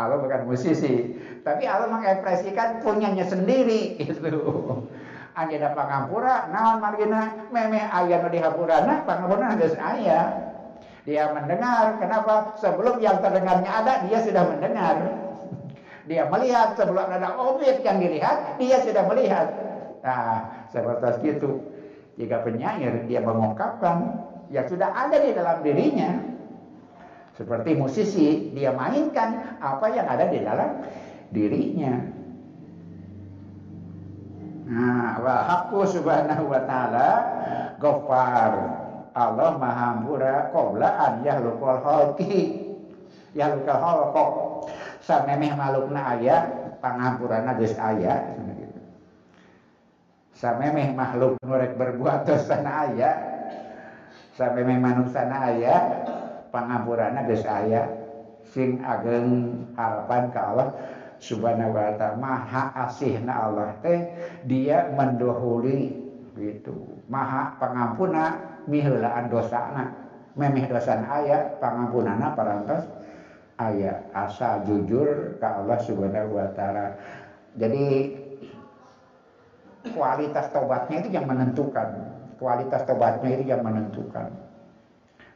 Allah 0.00 0.16
bukan 0.18 0.50
musisi. 0.50 1.14
Tapi 1.46 1.62
Allah 1.70 1.86
mengekspresikan 1.86 2.82
punyanya 2.82 3.22
sendiri. 3.22 3.94
Itu. 4.02 4.42
Anjana 5.34 5.74
pangampura, 5.74 6.50
naon 6.50 6.78
margina, 6.78 7.50
memeh 7.50 7.82
ayah 7.90 8.22
no 8.22 8.30
dihapurana, 8.30 9.02
pangampura 9.02 9.54
ada 9.54 9.66
saya. 9.70 10.20
Dia 11.06 11.30
mendengar, 11.34 11.98
kenapa? 11.98 12.54
Sebelum 12.58 13.02
yang 13.02 13.18
terdengarnya 13.18 13.70
ada, 13.70 13.92
dia 14.06 14.18
sudah 14.22 14.46
mendengar. 14.46 14.94
Dia 16.06 16.26
melihat 16.30 16.78
sebelum 16.78 17.06
ada 17.06 17.34
objek 17.38 17.82
yang 17.82 17.98
dilihat, 17.98 18.58
dia 18.62 18.78
sudah 18.82 19.04
melihat. 19.10 19.46
Nah, 20.02 20.66
seperti 20.70 21.38
itu. 21.38 21.50
Jika 22.14 22.46
penyair 22.46 23.10
dia 23.10 23.18
mengungkapkan 23.18 24.22
yang 24.54 24.70
sudah 24.70 24.86
ada 24.94 25.18
di 25.18 25.34
dalam 25.34 25.66
dirinya. 25.66 26.33
Seperti 27.34 27.74
musisi, 27.74 28.54
dia 28.54 28.70
mainkan 28.70 29.58
apa 29.58 29.90
yang 29.90 30.06
ada 30.06 30.30
di 30.30 30.38
dalam 30.38 30.70
dirinya. 31.34 31.94
Nah, 34.64 35.18
wa 35.18 35.36
haqqu 35.44 35.80
subhanahu 35.98 36.46
wa 36.46 36.62
ta'ala 36.62 37.08
ghaffar. 37.82 38.52
Allah 39.14 39.52
Maha 39.58 39.88
Murah 40.02 40.50
qabla 40.50 40.88
an 40.98 41.12
yahlukal 41.26 41.82
khalqi. 41.82 42.70
Yahlukal 43.34 43.82
khalqa. 43.82 44.24
Samemeh 45.04 45.52
malukna 45.58 46.16
aya 46.16 46.48
pangampurana 46.80 47.56
geus 47.60 47.76
aya 47.76 48.24
samemeh 50.44 50.92
makhluk 50.92 51.40
nurek 51.40 51.72
berbuat 51.80 52.28
dosa 52.28 52.60
na 52.60 52.84
aya 52.84 53.10
samemeh 54.36 54.76
manusia 54.76 55.24
na 55.24 55.36
aya 55.48 55.74
pangapurana 56.54 57.26
geus 57.26 57.42
aya 57.42 57.90
sing 58.46 58.78
ageng 58.86 59.58
harapan 59.74 60.30
ke 60.30 60.38
Allah 60.38 60.68
subhanahu 61.18 61.74
wa 61.74 61.98
ta'ala. 61.98 62.14
Maha 62.14 62.62
asihna 62.86 63.32
Allah 63.34 63.74
teh 63.82 64.06
dia 64.46 64.94
mendohuli 64.94 65.90
gitu. 66.38 67.02
Maha 67.10 67.58
pangampuna 67.58 68.38
miheulaan 68.70 69.26
dosana. 69.26 70.06
Memeh 70.38 70.70
dosana 70.70 71.22
aya 71.22 71.58
pangampunana 71.58 72.38
parantos 72.38 72.86
aya. 73.58 74.06
Asa 74.14 74.62
jujur 74.62 75.38
ke 75.42 75.46
Allah 75.46 75.78
subhanahu 75.82 76.38
wa 76.38 76.48
ta'ala. 76.54 76.94
Jadi 77.58 78.14
kualitas 79.94 80.50
tobatnya 80.54 81.02
itu 81.02 81.10
yang 81.10 81.26
menentukan. 81.26 81.88
Kualitas 82.38 82.82
tobatnya 82.82 83.30
itu 83.38 83.44
yang 83.46 83.62
menentukan. 83.62 84.53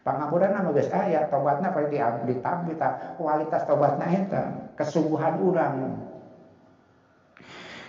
Pangapuran 0.07 0.55
nama 0.55 0.71
guys 0.73 0.89
ayat 0.89 1.29
tobatnya 1.29 1.69
pada 1.75 2.23
ditampi 2.25 2.73
kualitas 3.19 3.63
tobatnya 3.67 4.07
itu 4.09 4.43
kesungguhan 4.79 5.35
orang. 5.43 5.75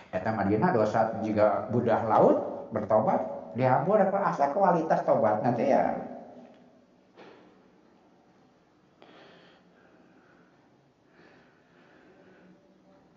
Eta 0.09 0.33
Madinah 0.33 0.73
dosa 0.73 1.21
jika 1.21 1.69
budah 1.69 2.01
laut 2.09 2.37
bertobat 2.73 3.21
dihampur 3.53 4.01
apa 4.01 4.19
asa 4.29 4.49
kualitas 4.49 5.05
tobat 5.05 5.41
nanti 5.45 5.69
ya 5.69 6.01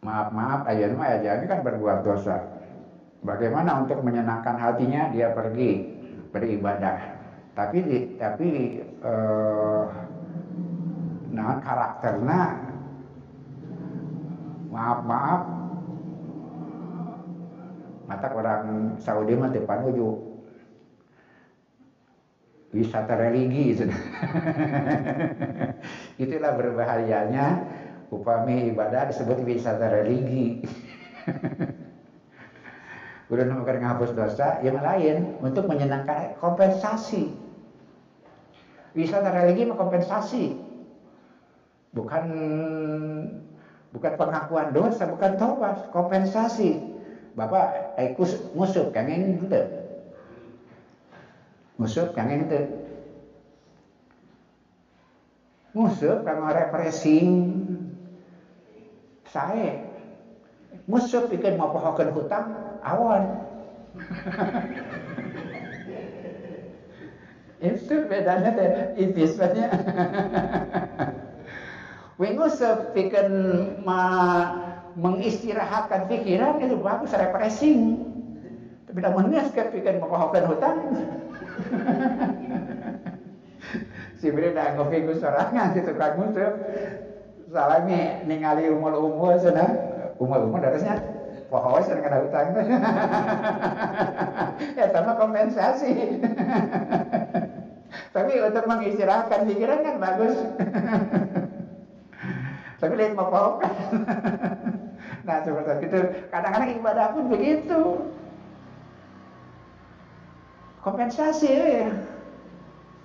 maaf 0.05 0.29
maaf 0.33 0.61
ayat 0.69 0.93
mah 0.93 1.17
aja 1.17 1.41
ini 1.41 1.47
kan 1.49 1.65
berbuat 1.65 2.05
dosa 2.05 2.63
Bagaimana 3.23 3.79
untuk 3.79 4.03
menyenangkan 4.03 4.59
hatinya 4.59 5.07
dia 5.15 5.31
pergi 5.31 5.79
beribadah. 6.35 7.22
Tapi 7.53 7.81
tapi 8.17 8.81
eh, 8.81 9.87
nah 11.33 11.57
karakternya 11.61 12.41
maaf 14.73 15.01
maaf 15.05 15.43
mata 18.09 18.29
orang 18.33 18.97
Saudi 19.01 19.37
mah 19.37 19.53
depan 19.53 19.85
ujuk. 19.93 20.33
Wisata 22.73 23.21
religi 23.21 23.77
itulah 26.25 26.57
berbahayanya. 26.57 27.69
Upami 28.09 28.73
ibadah 28.73 29.13
disebut 29.13 29.45
wisata 29.45 29.93
religi. 29.93 30.65
Udah 33.33 33.49
nomor 33.49 33.73
ngapus 33.73 34.13
dosa, 34.13 34.61
yang 34.61 34.77
lain 34.81 35.41
untuk 35.41 35.65
menyenangkan 35.65 36.37
kompensasi. 36.37 37.33
Wisata 38.93 39.33
religi 39.33 39.65
kompensasi. 39.69 40.53
Bukan 41.93 42.25
bukan 43.93 44.13
pengakuan 44.17 44.73
dosa, 44.73 45.05
bukan 45.09 45.37
tobat, 45.37 45.89
kompensasi. 45.93 46.77
Bapak 47.33 47.97
ikus 48.13 48.37
musuh 48.53 48.89
kangen 48.93 49.41
itu. 49.41 49.61
Musuh 51.81 52.09
kangen 52.13 52.45
itu. 52.45 52.61
Musuh 55.73 56.21
kanggo 56.21 56.53
repressing 56.53 57.29
saya 59.33 59.81
musuh 60.85 61.25
pikir 61.25 61.57
mau 61.57 61.73
pohokan 61.73 62.13
hutang 62.13 62.45
awan. 62.85 63.41
itu 67.63 67.95
bedanya 68.11 68.51
deh 68.59 68.71
ibisnya. 68.99 69.71
Wingu 72.19 72.51
sepikan 72.51 73.31
ma 73.87 74.03
mengistirahatkan 74.99 76.11
pikiran 76.11 76.59
itu 76.59 76.75
bagus 76.83 77.15
refreshing. 77.15 78.03
Tapi 78.91 78.99
namun 79.01 79.31
ini 79.31 79.47
sepikan 79.47 80.03
mengkohokan 80.03 80.45
hutang. 80.51 80.79
si 84.19 84.31
beri 84.31 84.55
dah 84.55 84.75
ngopi 84.77 85.07
ku 85.07 85.15
sorangan 85.17 85.73
si 85.73 85.81
tukang 85.87 86.19
musuh. 86.19 86.53
Salami 87.49 88.27
ningali 88.27 88.69
umur-umur 88.75 89.39
sana. 89.39 89.65
Umur-umur 90.19 90.61
darasnya 90.61 91.23
pohoes 91.53 91.85
yang 91.93 92.01
ada 92.01 92.25
utang 92.25 92.49
ya 94.81 94.89
sama 94.89 95.13
kompensasi 95.21 95.93
tapi 98.13 98.33
untuk 98.45 98.65
mengistirahatkan 98.69 99.49
pikiran 99.49 99.81
kan 99.81 99.97
bagus. 99.97 100.37
Tapi 102.83 102.99
lain 102.99 103.15
kan 103.63 103.73
nah 105.23 105.39
seperti 105.47 105.87
itu. 105.87 106.01
Kadang-kadang 106.35 106.71
ibadah 106.83 107.15
pun 107.15 107.31
begitu. 107.31 108.11
Kompensasi 110.83 111.47
ya. 111.47 111.95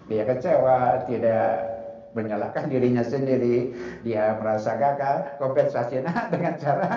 Dia 0.10 0.24
kecewa 0.26 1.06
tidak 1.06 1.78
menyalahkan 2.18 2.74
dirinya 2.74 3.06
sendiri, 3.06 3.70
dia 4.02 4.34
merasa 4.42 4.74
gagal, 4.82 5.38
kompensasinya 5.38 6.34
dengan 6.34 6.58
cara 6.58 6.90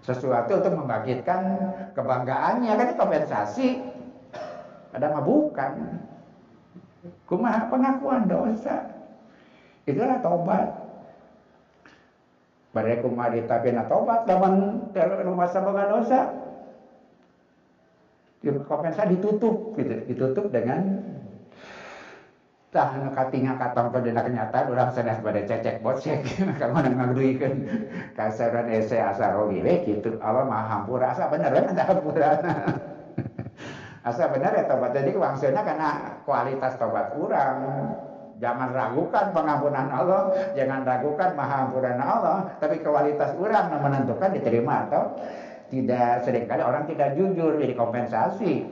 sesuatu 0.00 0.56
untuk 0.56 0.72
membangkitkan 0.72 1.40
kebanggaannya. 1.92 2.72
Kan 2.72 2.90
kompensasi. 2.96 3.76
Ada 4.96 5.12
mah 5.12 5.20
bukan. 5.20 5.72
Kumaha 7.26 7.66
pengakuan 7.66 8.30
dosa. 8.30 8.78
Itulah 9.88 10.22
tobat. 10.22 10.66
Badai 12.72 13.02
kumaha 13.02 13.34
ditapina 13.34 13.84
tobat 13.84 14.24
lawan 14.24 14.86
rumah 15.26 15.48
saboga 15.50 15.84
dosa. 15.90 16.30
Kompensasi 18.42 19.18
ditutup 19.18 19.78
gitu, 19.78 19.94
ditutup 20.02 20.50
dengan 20.50 20.98
tah 22.72 22.88
nu 22.96 23.12
katinga 23.12 23.52
katong 23.60 23.92
pada 23.92 24.24
kenyataan 24.24 24.66
orang 24.72 24.88
sadar 24.96 25.20
pada 25.20 25.44
cecek 25.44 25.84
bocek 25.84 26.24
kamu 26.58 26.80
nang 26.80 26.94
ngaduikeun 26.96 27.54
kasaran 28.16 28.72
ese 28.72 28.96
asarogi 28.96 29.60
we 29.60 29.76
gitu 29.84 30.16
Allah 30.24 30.48
maha 30.48 30.80
hampura 30.80 31.12
asa 31.12 31.28
bener 31.28 31.52
kan 31.52 31.76
hampura 31.76 32.32
asa 34.02 34.30
bener 34.30 34.50
ya 34.54 34.64
tobat 34.66 34.90
jadi 34.94 35.14
wangsana 35.14 35.62
karena 35.62 35.88
kualitas 36.26 36.74
tobat 36.74 37.14
kurang 37.14 37.56
jangan 38.42 38.74
ragukan 38.74 39.30
pengampunan 39.30 39.86
Allah 39.86 40.22
jangan 40.58 40.82
ragukan 40.82 41.30
maha 41.38 41.54
hampuran 41.66 41.98
Allah 42.02 42.58
tapi 42.58 42.82
kualitas 42.82 43.34
kurang 43.38 43.70
menentukan 43.70 44.34
diterima 44.34 44.90
atau 44.90 45.14
tidak. 45.72 46.28
Seringkali 46.28 46.60
orang 46.60 46.84
tidak 46.84 47.16
jujur 47.16 47.56
jadi 47.56 47.72
kompensasi. 47.72 48.68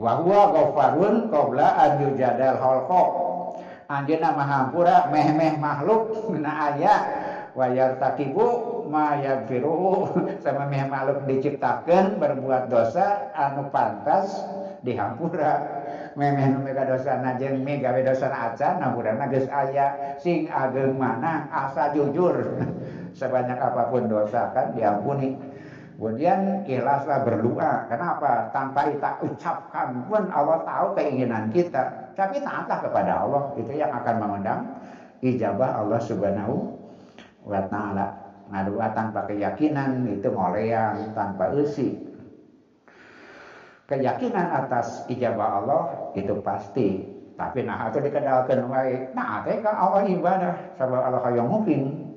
Wahwa 0.00 0.40
ghafarun 0.56 1.28
qabla 1.28 1.68
an 1.76 1.90
yujadal 2.00 2.56
khalqa. 2.56 3.02
Anjeunna 3.92 4.32
mahampura 4.32 5.12
meh-meh 5.12 5.60
makhluk 5.60 6.16
na 6.42 6.72
aya 6.72 6.94
wa 7.52 7.68
yartakibu 7.68 8.71
ma 8.92 9.16
yaghfiruhu 9.16 10.12
sama 10.44 10.68
meh 10.68 10.84
makhluk 10.84 11.24
diciptakeun 11.24 12.20
berbuat 12.20 12.68
dosa 12.68 13.32
anu 13.32 13.72
pantas 13.72 14.44
dihampura. 14.84 15.80
Memeh 16.12 16.52
nu 16.52 16.60
mega 16.60 16.84
dosa 16.84 17.24
na 17.24 17.40
jeung 17.40 17.64
mi 17.64 17.80
gawe 17.80 17.96
dosa 18.04 18.28
acan 18.28 18.84
hampurana 18.84 19.32
geus 19.32 19.48
aya 19.48 20.12
sing 20.20 20.44
ageng 20.44 21.00
mana 21.00 21.48
asa 21.48 21.96
jujur. 21.96 22.36
Sebanyak 23.18 23.56
apa 23.56 23.88
pun 23.88 24.12
dosa 24.12 24.52
kan 24.52 24.76
diampuni. 24.76 25.40
Kemudian 25.96 26.66
ikhlaslah 26.68 27.24
berdoa. 27.24 27.86
Kenapa? 27.86 28.50
Tanpa 28.52 28.90
kita 28.90 29.22
ucapkan 29.24 30.04
pun 30.10 30.26
Allah 30.34 30.60
tahu 30.66 30.98
keinginan 30.98 31.48
kita. 31.54 32.12
Tapi 32.12 32.42
taatlah 32.42 32.82
kepada 32.82 33.22
Allah. 33.22 33.54
Itu 33.54 33.70
yang 33.70 33.94
akan 33.94 34.14
mengundang 34.18 34.60
ijabah 35.22 35.78
Allah 35.80 36.00
subhanahu 36.02 36.74
wa 37.46 37.62
ta'ala. 37.70 38.21
Ngadua 38.52 38.92
tanpa 38.92 39.24
keyakinan 39.24 40.04
itu 40.12 40.28
ngoleang 40.28 41.16
tanpa 41.16 41.48
usi. 41.56 41.96
Keyakinan 43.88 44.46
atas 44.52 45.08
ijabah 45.08 45.48
Allah 45.64 45.82
itu 46.12 46.36
pasti. 46.44 47.00
Tapi 47.32 47.64
nah 47.64 47.88
itu 47.88 47.98
dikenalkan 48.04 48.60
wae. 48.68 49.16
Nah, 49.16 49.40
itu 49.48 49.64
kan 49.64 49.74
Allah 49.74 50.04
ibadah. 50.04 50.54
Sebab 50.76 51.00
Allah 51.00 51.32
yang 51.32 51.48
mungkin 51.48 52.12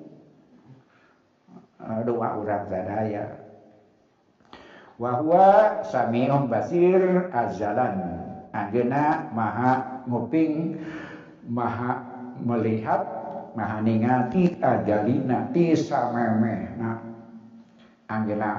doa 2.04 2.28
orang 2.36 2.68
sadaya 2.68 3.46
Wahwa 4.96 5.84
sami'un 5.84 6.48
basir 6.48 7.28
azalan. 7.36 8.24
Anjeuna 8.56 9.28
maha 9.36 10.00
nguping, 10.08 10.80
maha 11.52 12.00
melihat, 12.40 13.04
nahaningati 13.56 14.60
ajalina 14.60 15.50
ti 15.56 15.74
samemehna. 15.74 17.00
Anjeuna 18.06 18.52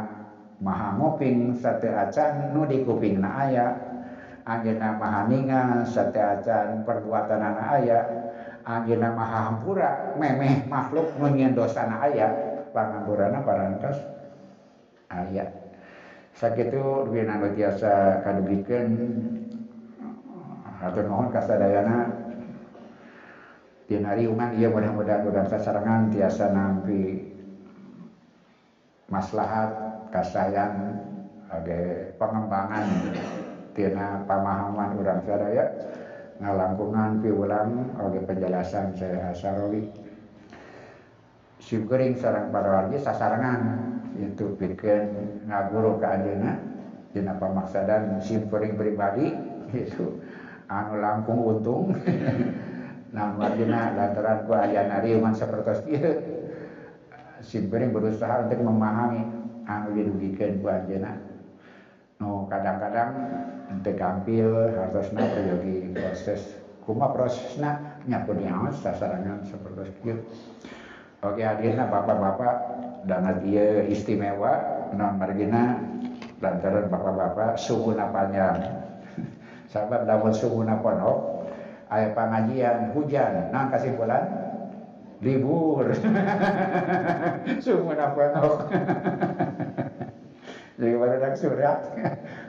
maha 0.58 0.96
nguping 0.98 1.54
sate 1.54 1.92
acan 1.92 2.56
nu 2.56 2.66
di 2.66 2.82
kupingna 2.82 3.46
aya. 3.46 3.66
Anjeuna 4.42 4.96
maha 4.98 5.28
ninga 5.30 5.84
sate 5.86 6.18
acan 6.18 6.82
perbuatanana 6.82 7.62
aya. 7.78 8.00
Anjeuna 8.66 9.14
maha 9.14 9.38
hampura 9.52 10.16
memeh 10.18 10.66
makhluk 10.66 11.14
nu 11.20 11.30
nyendosana 11.30 12.02
aya. 12.02 12.28
Panghamburana 12.74 13.44
parantos 13.46 14.00
aya. 15.12 15.46
Sakitu 16.36 17.08
lebih 17.08 17.24
nanu 17.24 17.54
tiasa 17.56 18.20
kadugikeun 18.20 18.92
hatur 20.82 21.08
nuhun 21.08 21.32
kasadayana. 21.32 22.15
Dinariungan 23.86 24.58
ia 24.58 24.66
mudah-mudahan 24.66 25.30
mudah 25.30 25.46
kasarangan 25.46 26.10
tiasa 26.10 26.50
nampi 26.50 27.22
maslahat 29.06 29.70
kasayang 30.10 30.98
ada 31.46 32.10
pengembangan 32.18 32.82
tina 33.78 34.26
pemahaman 34.26 34.90
orang 34.98 35.22
sadaya 35.22 35.64
ngalangkungan 36.42 37.22
piulang 37.22 37.94
oge 38.02 38.26
penjelasan 38.26 38.90
saya 38.98 39.30
asarowi 39.30 39.86
syukuring 41.62 42.18
sarang 42.18 42.50
para 42.50 42.66
wargi 42.66 42.98
sasarangan 42.98 43.86
itu 44.18 44.50
bikin 44.58 45.14
ngaguru 45.46 46.02
ke 46.02 46.06
adina 46.10 46.58
dina 47.14 47.38
pamaksadan 47.38 48.18
simpering 48.18 48.74
pribadi 48.74 49.30
itu 49.70 50.18
anu 50.66 50.98
langkung 50.98 51.38
untung. 51.46 51.94
nah 53.16 53.32
margina 53.32 53.96
lantaran 53.96 54.44
ku 54.44 54.52
ayana 54.52 55.00
riuman 55.00 55.32
seperti 55.32 55.88
itu. 55.88 56.12
Simpering 57.40 57.96
berusaha 57.96 58.44
untuk 58.44 58.60
memahami 58.60 59.24
anu 59.64 59.96
dirugikan 59.96 60.60
ku 60.60 60.68
anjeuna 60.68 61.16
no 62.20 62.44
kadang-kadang 62.48 63.12
ente 63.72 63.96
gampil 63.96 64.68
harusna 64.68 65.24
pergi 65.32 65.96
proses. 65.96 66.40
Kuma 66.84 67.10
prosesna 67.10 67.98
nyapun 68.04 68.44
nyawas 68.44 68.78
sasarangan 68.84 69.42
seperti 69.48 69.90
itu. 70.04 70.14
Oke 71.24 71.40
hadirnya 71.40 71.88
bapak-bapak 71.88 72.56
dan 73.08 73.26
dia 73.42 73.88
istimewa 73.88 74.60
non 74.92 75.16
margina 75.16 75.80
lantaran 76.44 76.92
bapak-bapak 76.92 77.56
suhu 77.56 77.96
panjang. 77.96 78.60
Sahabat 79.72 80.04
dapat 80.04 80.36
suhu 80.36 80.62
ponok 80.62 81.35
ayat 81.90 82.12
pengajian 82.14 82.92
hujan. 82.94 83.50
Nah 83.54 83.70
kesimpulan? 83.70 84.24
Libur. 85.24 85.96
Suhu 87.64 87.88
ponok 88.16 88.68
jadi 90.76 90.92
pada 91.00 91.32
surat 91.32 91.78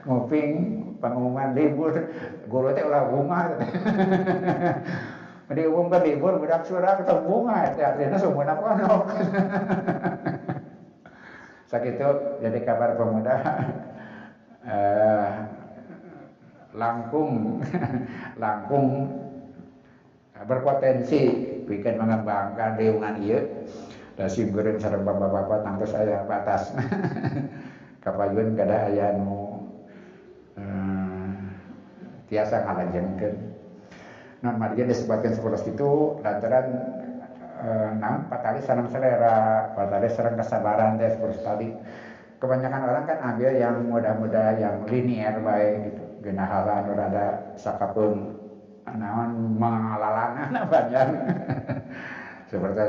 nguping 0.04 0.52
pengumuman 1.00 1.56
libur. 1.56 1.96
Guru 2.52 2.76
teh 2.76 2.84
ulah 2.84 3.08
bunga. 3.08 3.56
Diumumkan 5.56 6.04
libur 6.04 6.36
budak 6.44 6.68
surah 6.68 7.00
ketemu 7.00 7.24
bunga. 7.24 7.72
Itu 7.72 7.80
artinya 7.80 8.20
semua 8.20 8.52
ponok 8.52 9.04
sakitu 11.68 12.08
jadi 12.44 12.60
kabar 12.64 13.00
pemuda. 13.00 13.36
Eh, 14.68 15.28
langkung. 16.76 17.64
Langkung 18.36 18.88
berpotensi 20.46 21.22
bikin 21.66 21.98
mengembangkan 21.98 22.78
liungan 22.78 23.16
iya. 23.18 23.40
Dan 24.18 24.28
simkurin 24.34 24.82
sarang 24.82 25.06
bapak-bapak 25.06 25.62
tangtus 25.62 25.94
saya 25.94 26.26
batas 26.26 26.74
kapayun 28.04 28.58
kada 28.58 28.90
aya 28.90 29.14
nu 29.14 29.62
eh, 30.58 31.30
tiasa 32.26 32.66
ngalajengkeun. 32.66 33.36
Non 34.42 34.58
margin 34.58 34.90
disebutkan 34.90 35.38
seperti 35.38 35.70
itu 35.70 36.18
lantaran 36.26 36.66
eh, 37.62 37.90
nah 37.94 38.18
patali 38.26 38.58
sarang 38.66 38.90
selera 38.90 39.70
patali 39.78 40.10
sarang 40.10 40.34
kesabaran 40.34 40.98
deh 40.98 41.14
seperti 41.14 41.40
tadi 41.46 41.68
kebanyakan 42.42 42.82
orang 42.90 43.06
kan 43.06 43.18
ambil 43.22 43.50
yang 43.54 43.86
muda-muda 43.86 44.54
yang 44.58 44.82
linier 44.90 45.38
baik 45.38 45.94
gitu. 45.94 46.04
Gena 46.26 46.46
halan 46.50 46.90
rada 46.90 47.54
sakapun 47.54 48.37
naon 48.96 49.60
mengalalana 49.60 50.64
banyak 50.64 51.08
seperti 52.50 52.84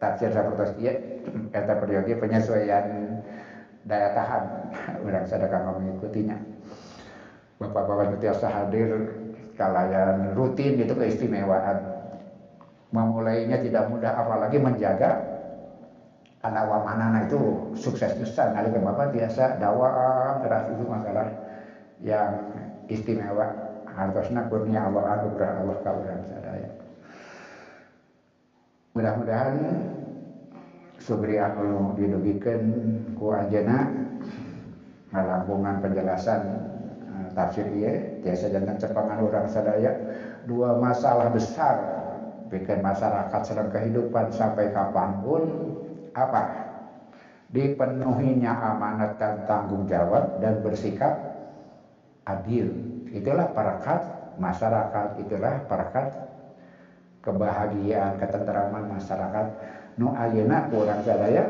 tafsir 0.00 0.32
sapertos 0.32 0.72
ieu 0.80 0.96
eta 1.52 1.74
periode 1.76 2.16
penyesuaian 2.16 3.20
daya 3.86 4.12
tahan. 4.16 4.44
Orang 5.06 5.24
sedekah 5.28 5.76
mengikutinya. 5.76 6.36
Bapak-bapak 7.56 8.20
biasa 8.20 8.46
hadir 8.52 9.16
kalayan 9.56 10.36
rutin 10.36 10.76
itu 10.76 10.92
keistimewaan. 10.92 11.96
Memulainya 12.92 13.60
tidak 13.60 13.90
mudah 13.90 14.12
apalagi 14.14 14.62
menjaga 14.62 15.24
anak 16.44 16.64
wamanana 16.70 17.26
itu 17.26 17.72
sukses 17.74 18.14
besar. 18.20 18.54
Kali 18.54 18.70
ke 18.70 18.78
bapak 18.78 19.10
biasa 19.16 19.58
dakwah 19.58 20.38
keras 20.44 20.70
itu 20.70 20.84
masalah 20.86 21.26
yang 22.04 22.30
istimewa 22.86 23.65
hartosna 23.96 24.44
kurnia 24.52 24.92
Allah 24.92 25.18
anugerah 25.18 25.64
Allah 25.64 25.76
kaulan 25.80 26.20
sadaya. 26.28 26.70
Mudah-mudahan 28.92 29.56
subri 31.00 31.40
anu 31.40 31.96
didugikan 31.96 32.60
ku 33.16 33.32
anjeuna 33.32 33.88
ngalangkungan 35.12 35.80
penjelasan 35.80 36.40
uh, 37.08 37.28
tafsir 37.32 37.68
ieu 37.72 38.20
tiasa 38.20 38.52
jantan 38.52 38.76
cepangan 38.76 39.24
orang 39.24 39.48
sadaya. 39.48 39.92
Dua 40.44 40.76
masalah 40.78 41.32
besar 41.32 41.74
bikin 42.52 42.84
masyarakat 42.84 43.40
sedang 43.42 43.72
kehidupan 43.72 44.30
sampai 44.30 44.70
kapan 44.70 45.24
pun 45.24 45.42
apa? 46.12 46.68
Dipenuhinya 47.50 48.52
amanat 48.74 49.16
dan 49.22 49.46
tanggung 49.46 49.86
jawab 49.86 50.38
dan 50.42 50.60
bersikap 50.66 51.14
adil 52.26 52.95
itulah 53.12 53.46
parakat 53.54 54.02
masyarakat 54.38 55.18
itulah 55.22 55.60
parakat 55.66 56.14
kebahagiaan 57.24 58.18
ketentraman 58.22 58.84
masyarakat. 58.86 59.46
Nu 59.98 60.14
ayeuna 60.14 60.70
kurang 60.70 61.02
sadaya 61.02 61.42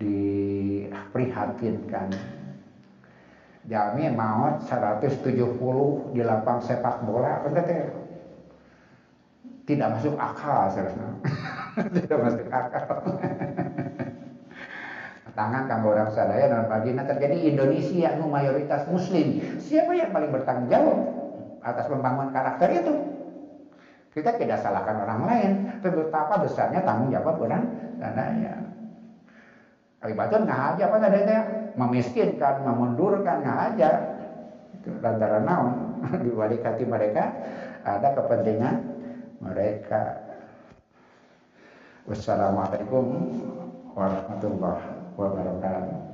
diprihatinkan. 0.00 2.08
Jami 3.66 4.06
maut 4.14 4.62
170 4.62 6.14
di 6.14 6.22
lapang 6.22 6.62
sepak 6.62 7.02
bola 7.02 7.42
kan 7.42 7.66
tidak 9.66 9.98
masuk 9.98 10.14
akal 10.14 10.70
seharusnya 10.70 11.18
tidak 11.98 12.18
masuk 12.22 12.46
akal 12.46 13.02
tangan 15.36 15.68
kanggo 15.68 15.92
orang 15.92 16.10
sadaya 16.16 16.48
dan 16.48 16.64
bagian 16.66 17.04
terjadi 17.04 17.36
Indonesia 17.52 18.16
nu 18.16 18.32
mayoritas 18.32 18.88
muslim 18.88 19.60
siapa 19.60 19.92
yang 19.92 20.10
paling 20.10 20.32
bertanggung 20.32 20.72
jawab 20.72 20.98
atas 21.60 21.84
pembangunan 21.92 22.32
karakter 22.32 22.72
itu 22.72 23.16
kita 24.16 24.32
tidak 24.40 24.64
salahkan 24.64 25.04
orang 25.04 25.28
lain, 25.28 25.50
betapa 25.84 26.40
besarnya 26.40 26.80
tanggung 26.88 27.12
jawab 27.12 27.36
orang 27.36 27.68
sadaya. 28.00 28.64
Kalibatun 30.00 30.48
nggak 30.48 30.62
aja 30.72 30.82
apa 30.88 30.96
tadi 31.04 31.20
memiskinkan, 31.76 32.64
memundurkan 32.64 33.44
nggak 33.44 33.60
aja. 33.76 33.90
Lantaran 35.04 35.44
naon 35.44 35.72
di 36.24 36.32
balik 36.32 36.64
mereka 36.88 37.28
ada 37.84 38.16
kepentingan 38.16 38.76
mereka. 39.44 40.16
Wassalamualaikum 42.08 43.04
warahmatullahi 43.92 44.95
wabarakatuh. 45.16 46.05